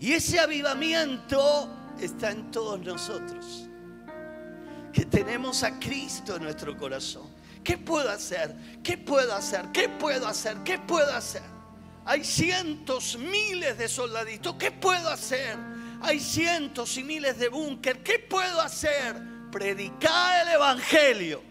Y 0.00 0.12
ese 0.12 0.38
avivamiento 0.38 1.70
está 1.98 2.30
en 2.30 2.50
todos 2.50 2.80
nosotros 2.80 3.68
que 4.92 5.06
tenemos 5.06 5.62
a 5.62 5.78
Cristo 5.78 6.36
en 6.36 6.42
nuestro 6.42 6.76
corazón. 6.76 7.41
¿Qué 7.64 7.78
puedo 7.78 8.10
hacer? 8.10 8.54
¿Qué 8.82 8.98
puedo 8.98 9.34
hacer? 9.34 9.66
¿Qué 9.72 9.88
puedo 9.88 10.26
hacer? 10.26 10.58
¿Qué 10.64 10.78
puedo 10.78 11.12
hacer? 11.14 11.42
Hay 12.04 12.24
cientos, 12.24 13.16
miles 13.16 13.78
de 13.78 13.88
soldaditos. 13.88 14.56
¿Qué 14.56 14.72
puedo 14.72 15.08
hacer? 15.08 15.56
Hay 16.00 16.18
cientos 16.18 16.96
y 16.96 17.04
miles 17.04 17.38
de 17.38 17.48
búnker. 17.48 18.02
¿Qué 18.02 18.18
puedo 18.18 18.60
hacer? 18.60 19.16
Predicar 19.52 20.46
el 20.46 20.54
Evangelio. 20.54 21.42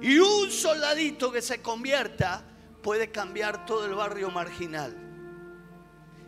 Y 0.00 0.18
un 0.18 0.50
soldadito 0.50 1.30
que 1.30 1.42
se 1.42 1.60
convierta 1.60 2.42
puede 2.82 3.10
cambiar 3.10 3.66
todo 3.66 3.84
el 3.84 3.94
barrio 3.94 4.30
marginal. 4.30 4.96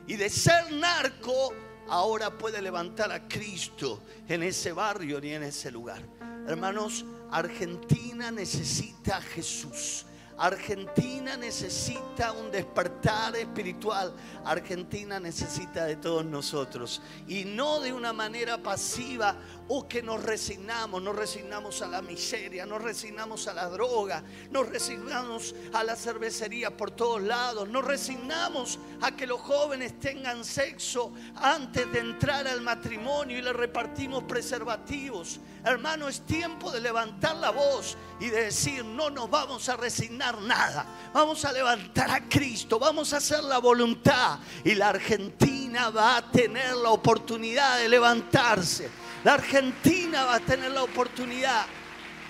Y 0.06 0.16
de 0.16 0.28
ser 0.28 0.72
narco 0.72 1.54
ahora 1.88 2.36
puede 2.36 2.60
levantar 2.60 3.12
a 3.12 3.26
Cristo 3.28 4.02
en 4.28 4.42
ese 4.42 4.72
barrio 4.72 5.24
y 5.24 5.32
en 5.32 5.44
ese 5.44 5.70
lugar. 5.70 6.02
Hermanos, 6.46 7.04
Argentina 7.30 8.30
necesita 8.30 9.16
a 9.16 9.20
Jesús. 9.20 10.06
Argentina 10.40 11.36
necesita 11.36 12.32
un 12.32 12.50
despertar 12.50 13.36
espiritual. 13.36 14.14
Argentina 14.42 15.20
necesita 15.20 15.84
de 15.84 15.96
todos 15.96 16.24
nosotros. 16.24 17.02
Y 17.28 17.44
no 17.44 17.78
de 17.80 17.92
una 17.92 18.14
manera 18.14 18.56
pasiva 18.56 19.36
o 19.68 19.86
que 19.86 20.02
nos 20.02 20.22
resignamos. 20.22 21.02
Nos 21.02 21.14
resignamos 21.14 21.82
a 21.82 21.88
la 21.88 22.00
miseria, 22.00 22.64
nos 22.64 22.80
resignamos 22.80 23.48
a 23.48 23.54
la 23.54 23.68
droga, 23.68 24.24
nos 24.50 24.66
resignamos 24.66 25.54
a 25.74 25.84
la 25.84 25.94
cervecería 25.94 26.74
por 26.74 26.90
todos 26.90 27.20
lados. 27.20 27.68
Nos 27.68 27.84
resignamos 27.84 28.78
a 29.02 29.14
que 29.14 29.26
los 29.26 29.42
jóvenes 29.42 30.00
tengan 30.00 30.42
sexo 30.42 31.12
antes 31.36 31.92
de 31.92 31.98
entrar 31.98 32.48
al 32.48 32.62
matrimonio 32.62 33.36
y 33.38 33.42
le 33.42 33.52
repartimos 33.52 34.24
preservativos. 34.24 35.38
Hermano, 35.66 36.08
es 36.08 36.22
tiempo 36.22 36.72
de 36.72 36.80
levantar 36.80 37.36
la 37.36 37.50
voz 37.50 37.98
y 38.18 38.30
de 38.30 38.44
decir, 38.44 38.82
no 38.82 39.10
nos 39.10 39.28
vamos 39.28 39.68
a 39.68 39.76
resignar 39.76 40.29
nada. 40.38 40.86
Vamos 41.12 41.44
a 41.44 41.52
levantar 41.52 42.10
a 42.10 42.28
Cristo, 42.28 42.78
vamos 42.78 43.12
a 43.12 43.16
hacer 43.16 43.42
la 43.42 43.58
voluntad 43.58 44.38
y 44.64 44.74
la 44.74 44.90
Argentina 44.90 45.90
va 45.90 46.18
a 46.18 46.30
tener 46.30 46.76
la 46.76 46.90
oportunidad 46.90 47.78
de 47.78 47.88
levantarse. 47.88 48.90
La 49.24 49.34
Argentina 49.34 50.24
va 50.24 50.36
a 50.36 50.40
tener 50.40 50.70
la 50.70 50.82
oportunidad 50.82 51.66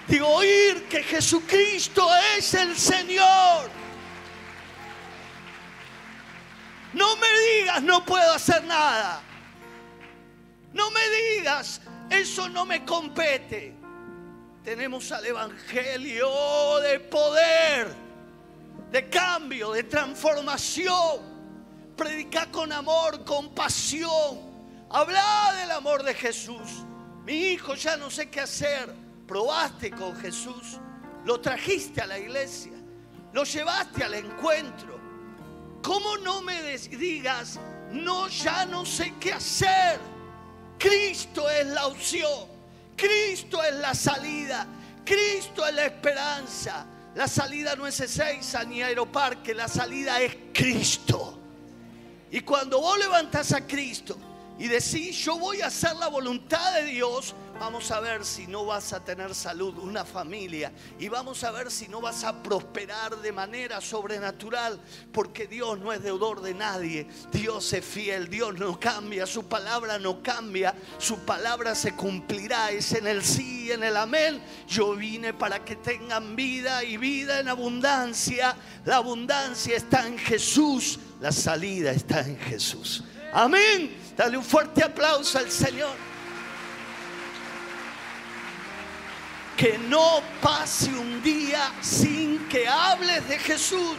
de 0.09 0.21
oír 0.23 0.89
que 0.89 1.03
Jesucristo 1.03 2.09
es 2.37 2.55
el 2.55 2.77
Señor. 2.77 3.71
No 6.93 7.17
me 7.17 7.29
digas, 7.61 7.83
no 7.83 8.05
puedo 8.05 8.33
hacer 8.33 8.65
nada. 8.65 9.23
No 10.73 10.91
me 10.91 11.01
digas, 11.37 11.81
eso 12.09 12.49
no 12.49 12.65
me 12.65 12.85
compete. 12.85 13.80
Tenemos 14.65 15.11
al 15.13 15.25
Evangelio 15.25 16.79
de 16.81 17.01
poder, 17.01 17.95
de 18.91 19.09
cambio, 19.09 19.73
de 19.73 19.85
transformación 19.85 21.31
predicar 22.01 22.51
con 22.51 22.73
amor, 22.73 23.25
con 23.25 23.51
pasión. 23.55 24.41
Habla 24.89 25.55
del 25.61 25.71
amor 25.71 26.03
de 26.03 26.15
Jesús. 26.15 26.87
Mi 27.27 27.53
hijo, 27.53 27.75
ya 27.75 27.99
no 27.99 28.11
sé 28.11 28.31
qué 28.31 28.41
hacer. 28.41 28.91
Probaste 29.29 29.91
con 29.91 30.17
Jesús. 30.17 30.79
Lo 31.27 31.43
trajiste 31.43 32.01
a 32.01 32.07
la 32.07 32.19
iglesia. 32.19 32.73
Lo 33.35 33.45
llevaste 33.45 34.03
al 34.03 34.15
encuentro. 34.15 34.99
¿Cómo 35.83 36.17
no 36.17 36.41
me 36.41 36.79
digas, 36.79 37.61
no, 37.93 38.29
ya 38.29 38.65
no 38.65 38.87
sé 38.87 39.13
qué 39.21 39.35
hacer? 39.35 40.01
Cristo 40.79 41.51
es 41.51 41.67
la 41.67 41.87
opción. 41.87 42.60
Cristo 43.01 43.63
es 43.63 43.75
la 43.77 43.95
salida. 43.95 44.67
Cristo 45.05 45.67
es 45.67 45.75
la 45.75 45.87
esperanza. 45.87 46.87
La 47.15 47.27
salida 47.27 47.75
no 47.75 47.87
es 47.87 47.99
Ezeiza 47.99 48.63
ni 48.65 48.83
Aeroparque, 48.83 49.55
la 49.55 49.67
salida 49.67 50.21
es 50.21 50.37
Cristo. 50.53 51.39
Y 52.31 52.41
cuando 52.43 52.81
vos 52.81 52.99
levantás 52.99 53.53
a 53.53 53.67
Cristo 53.67 54.17
y 54.61 54.69
decís, 54.69 55.17
yo 55.17 55.39
voy 55.39 55.63
a 55.63 55.67
hacer 55.67 55.97
la 55.97 56.07
voluntad 56.07 56.75
de 56.75 56.85
Dios, 56.85 57.35
Vamos 57.61 57.91
a 57.91 58.01
ver 58.01 58.25
si 58.25 58.47
no 58.47 58.65
vas 58.65 58.95
a 58.95 59.05
tener 59.05 59.35
salud, 59.35 59.77
una 59.81 60.07
familia. 60.07 60.73
Y 60.99 61.09
vamos 61.11 61.45
a 61.45 61.51
ver 61.51 61.71
si 61.71 61.89
no 61.89 62.01
vas 62.01 62.25
a 62.25 62.43
prosperar 62.43 63.21
de 63.21 63.33
manera 63.33 63.83
sobrenatural. 63.83 64.81
Porque 65.13 65.47
Dios 65.47 65.79
no 65.79 65.93
es 65.93 66.03
deudor 66.03 66.41
de 66.41 66.55
nadie. 66.55 67.07
Dios 67.31 67.71
es 67.75 67.85
fiel. 67.85 68.31
Dios 68.31 68.59
no 68.59 68.81
cambia. 68.81 69.27
Su 69.27 69.45
palabra 69.47 69.99
no 69.99 70.23
cambia. 70.23 70.75
Su 70.97 71.19
palabra 71.19 71.75
se 71.75 71.95
cumplirá. 71.95 72.71
Es 72.71 72.95
en 72.95 73.07
el 73.07 73.23
sí 73.23 73.67
y 73.67 73.73
en 73.73 73.83
el 73.83 73.99
amén. 73.99 74.43
Yo 74.67 74.97
vine 74.97 75.35
para 75.35 75.63
que 75.63 75.77
tengan 75.77 76.35
vida 76.37 76.83
y 76.83 76.97
vida 76.97 77.41
en 77.41 77.49
abundancia. 77.49 78.57
La 78.87 78.97
abundancia 78.97 79.77
está 79.77 80.07
en 80.07 80.17
Jesús. 80.17 80.99
La 81.21 81.31
salida 81.31 81.91
está 81.91 82.21
en 82.21 82.39
Jesús. 82.39 83.05
Amén. 83.33 83.97
Dale 84.17 84.37
un 84.37 84.45
fuerte 84.45 84.83
aplauso 84.83 85.39
al 85.39 85.51
Señor. 85.51 86.11
que 89.61 89.77
no 89.77 90.23
pase 90.41 90.89
un 90.89 91.23
día 91.23 91.71
sin 91.83 92.49
que 92.49 92.67
hables 92.67 93.29
de 93.29 93.39
Jesús. 93.39 93.99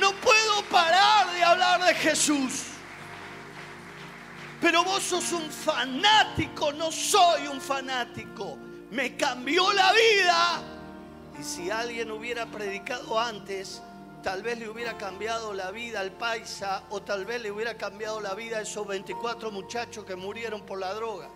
No 0.00 0.10
puedo 0.12 0.62
parar 0.70 1.30
de 1.34 1.44
hablar 1.44 1.84
de 1.84 1.94
Jesús. 1.96 2.62
Pero 4.58 4.84
vos 4.84 5.02
sos 5.02 5.32
un 5.32 5.50
fanático, 5.50 6.72
no 6.72 6.90
soy 6.90 7.46
un 7.46 7.60
fanático. 7.60 8.56
Me 8.90 9.18
cambió 9.18 9.70
la 9.74 9.92
vida. 9.92 10.62
Y 11.38 11.42
si 11.42 11.70
alguien 11.70 12.10
hubiera 12.10 12.46
predicado 12.46 13.20
antes, 13.20 13.82
tal 14.26 14.42
vez 14.42 14.58
le 14.58 14.68
hubiera 14.68 14.98
cambiado 14.98 15.54
la 15.54 15.70
vida 15.70 16.00
al 16.00 16.10
paisa 16.10 16.82
o 16.90 17.00
tal 17.00 17.24
vez 17.24 17.40
le 17.40 17.52
hubiera 17.52 17.76
cambiado 17.76 18.20
la 18.20 18.34
vida 18.34 18.58
a 18.58 18.62
esos 18.62 18.84
24 18.84 19.52
muchachos 19.52 20.04
que 20.04 20.16
murieron 20.16 20.66
por 20.66 20.80
la 20.80 20.92
droga 20.94 21.30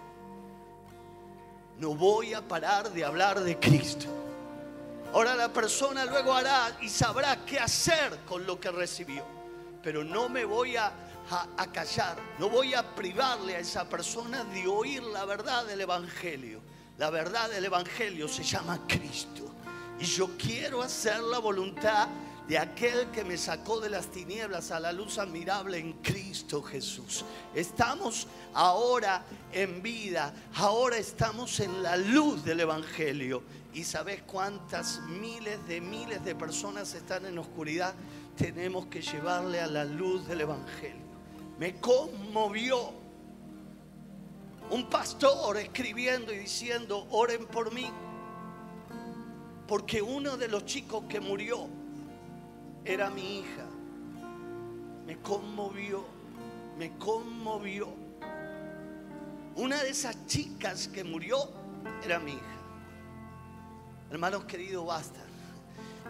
no 1.81 1.95
voy 1.95 2.35
a 2.35 2.47
parar 2.47 2.93
de 2.93 3.05
hablar 3.05 3.41
de 3.41 3.59
Cristo. 3.59 4.07
Ahora 5.15 5.35
la 5.35 5.51
persona 5.51 6.05
luego 6.05 6.35
hará 6.35 6.77
y 6.83 6.91
sabrá 6.91 7.45
qué 7.47 7.59
hacer 7.59 8.19
con 8.29 8.45
lo 8.45 8.61
que 8.61 8.71
recibió. 8.71 9.25
Pero 9.83 10.05
no 10.05 10.29
me 10.29 10.45
voy 10.45 10.77
a, 10.77 10.93
callar, 11.73 12.19
no 12.39 12.51
voy 12.51 12.75
a 12.75 12.95
privarle 12.95 13.57
a 13.57 13.61
esa 13.61 13.89
persona 13.89 14.45
de 14.45 14.67
oír 14.67 15.03
la 15.03 15.25
verdad 15.25 15.65
del 15.65 15.81
Evangelio. 15.81 16.61
La 16.99 17.09
verdad 17.09 17.49
del 17.49 17.65
Evangelio 17.65 18.29
se 18.29 18.43
llama 18.43 18.79
Cristo. 18.87 19.51
Y 19.99 20.05
yo 20.05 20.37
quiero 20.37 20.83
hacer 20.83 21.21
la 21.21 21.39
voluntad 21.39 22.09
de 22.51 22.59
aquel 22.59 23.13
que 23.13 23.23
me 23.23 23.39
sacó 23.39 23.79
de 23.79 23.89
las 23.89 24.09
tinieblas 24.09 24.73
a 24.73 24.81
la 24.81 24.91
luz 24.91 25.19
admirable 25.19 25.79
en 25.79 25.93
Cristo 26.03 26.61
Jesús. 26.61 27.25
Estamos 27.55 28.27
ahora 28.55 29.25
en 29.53 29.81
vida, 29.81 30.35
ahora 30.57 30.97
estamos 30.97 31.61
en 31.61 31.81
la 31.81 31.97
luz 31.97 32.45
del 32.45 32.59
Evangelio. 32.59 33.45
¿Y 33.73 33.85
sabes 33.85 34.23
cuántas 34.23 34.99
miles 35.03 35.65
de 35.69 35.81
miles 35.81 36.25
de 36.25 36.35
personas 36.35 36.93
están 36.93 37.25
en 37.25 37.39
oscuridad? 37.39 37.95
Tenemos 38.37 38.87
que 38.87 39.01
llevarle 39.01 39.61
a 39.61 39.69
la 39.69 39.85
luz 39.85 40.27
del 40.27 40.41
Evangelio. 40.41 41.07
Me 41.57 41.77
conmovió 41.77 42.93
un 44.71 44.91
pastor 44.91 45.57
escribiendo 45.57 46.33
y 46.33 46.39
diciendo, 46.39 47.07
oren 47.13 47.47
por 47.47 47.73
mí, 47.73 47.89
porque 49.69 50.03
uno 50.03 50.37
de 50.37 50.49
los 50.49 50.65
chicos 50.65 51.05
que 51.09 51.21
murió 51.21 51.79
era 52.85 53.11
mi 53.11 53.41
hija. 53.41 53.67
Me 55.07 55.19
conmovió, 55.19 56.05
me 56.79 56.97
conmovió. 56.99 57.89
Una 59.57 59.83
de 59.83 59.91
esas 59.91 60.27
chicas 60.27 60.89
que 60.89 61.05
murió 61.05 61.51
era 62.05 62.19
mi 62.19 62.33
hija. 62.33 62.57
Hermanos 64.11 64.45
queridos, 64.45 64.87
basta. 64.87 65.21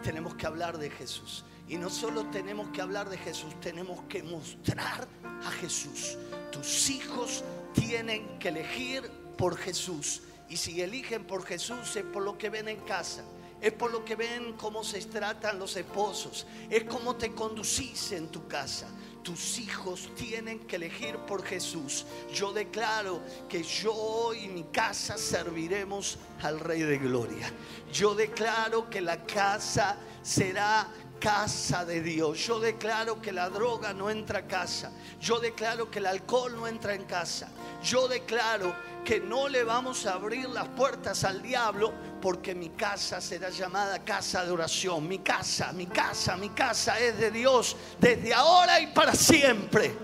Tenemos 0.03 0.35
que 0.35 0.47
hablar 0.47 0.79
de 0.79 0.91
Jesús. 0.91 1.45
Y 1.69 1.77
no 1.77 1.89
solo 1.89 2.27
tenemos 2.27 2.69
que 2.71 2.81
hablar 2.81 3.09
de 3.09 3.17
Jesús, 3.17 3.59
tenemos 3.61 4.03
que 4.09 4.23
mostrar 4.23 5.07
a 5.23 5.51
Jesús. 5.53 6.19
Tus 6.51 6.91
hijos 6.91 7.45
tienen 7.75 8.39
que 8.39 8.49
elegir 8.49 9.09
por 9.39 9.57
Jesús. 9.57 10.23
Y 10.49 10.57
si 10.57 10.81
eligen 10.83 11.25
por 11.25 11.45
Jesús 11.45 11.95
es 11.95 12.05
por 12.05 12.25
lo 12.25 12.37
que 12.37 12.51
ven 12.51 12.69
en 12.69 12.81
casa 12.81 13.23
es 13.61 13.73
por 13.73 13.91
lo 13.91 14.05
que 14.05 14.17
ven 14.17 14.55
cómo 14.55 14.83
se 14.83 15.01
tratan 15.03 15.59
los 15.59 15.77
esposos, 15.77 16.47
es 16.69 16.85
cómo 16.85 17.17
te 17.17 17.33
conducís 17.33 18.13
en 18.13 18.29
tu 18.29 18.47
casa. 18.47 18.89
Tus 19.23 19.59
hijos 19.59 20.09
tienen 20.17 20.61
que 20.61 20.77
elegir 20.77 21.17
por 21.19 21.45
Jesús. 21.45 22.07
Yo 22.33 22.53
declaro 22.53 23.21
que 23.49 23.63
yo 23.63 24.33
y 24.33 24.49
mi 24.49 24.65
casa 24.65 25.19
serviremos 25.19 26.19
al 26.41 26.59
Rey 26.59 26.81
de 26.81 26.97
Gloria. 26.97 27.53
Yo 27.93 28.15
declaro 28.15 28.89
que 28.89 29.03
la 29.03 29.27
casa 29.27 29.99
será 30.23 30.89
casa 31.21 31.85
de 31.85 32.01
Dios. 32.01 32.39
Yo 32.47 32.59
declaro 32.59 33.21
que 33.21 33.31
la 33.31 33.49
droga 33.51 33.93
no 33.93 34.11
entra 34.11 34.41
a 34.41 34.47
casa. 34.47 34.91
Yo 35.21 35.39
declaro 35.39 35.91
que 35.91 36.01
el 36.01 36.07
alcohol 36.07 36.57
no 36.57 36.67
entra 36.67 36.95
en 36.95 37.05
casa. 37.05 37.49
Yo 37.85 38.09
declaro 38.09 38.75
que 39.05 39.21
no 39.21 39.49
le 39.49 39.63
vamos 39.63 40.07
a 40.07 40.15
abrir 40.15 40.49
las 40.49 40.69
puertas 40.69 41.23
al 41.25 41.43
diablo 41.43 41.93
porque 42.21 42.55
mi 42.55 42.71
casa 42.71 43.21
será 43.21 43.51
llamada 43.51 44.03
casa 44.03 44.45
de 44.45 44.51
oración. 44.51 45.07
Mi 45.07 45.19
casa, 45.19 45.73
mi 45.73 45.87
casa, 45.87 46.37
mi 46.37 46.49
casa 46.49 46.99
es 46.99 47.19
de 47.19 47.31
Dios 47.31 47.77
desde 48.01 48.35
ahora 48.35 48.81
y 48.81 48.89
para 48.89 49.15
siempre. 49.15 49.95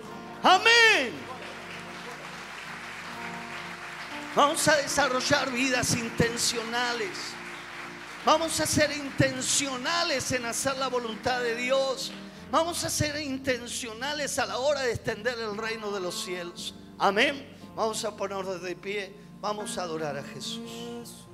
Amén. 0.42 1.26
Vamos 4.34 4.68
a 4.68 4.76
desarrollar 4.76 5.50
vidas 5.50 5.96
intencionales. 5.96 7.35
Vamos 8.26 8.58
a 8.58 8.66
ser 8.66 8.90
intencionales 8.90 10.32
en 10.32 10.46
hacer 10.46 10.76
la 10.78 10.88
voluntad 10.88 11.40
de 11.40 11.54
Dios. 11.54 12.10
Vamos 12.50 12.82
a 12.82 12.90
ser 12.90 13.22
intencionales 13.22 14.40
a 14.40 14.46
la 14.46 14.58
hora 14.58 14.80
de 14.80 14.94
extender 14.94 15.38
el 15.38 15.56
reino 15.56 15.92
de 15.92 16.00
los 16.00 16.24
cielos. 16.24 16.74
Amén. 16.98 17.46
Vamos 17.76 18.04
a 18.04 18.16
ponernos 18.16 18.60
de 18.62 18.74
pie. 18.74 19.14
Vamos 19.40 19.78
a 19.78 19.82
adorar 19.82 20.18
a 20.18 20.24
Jesús. 20.24 21.25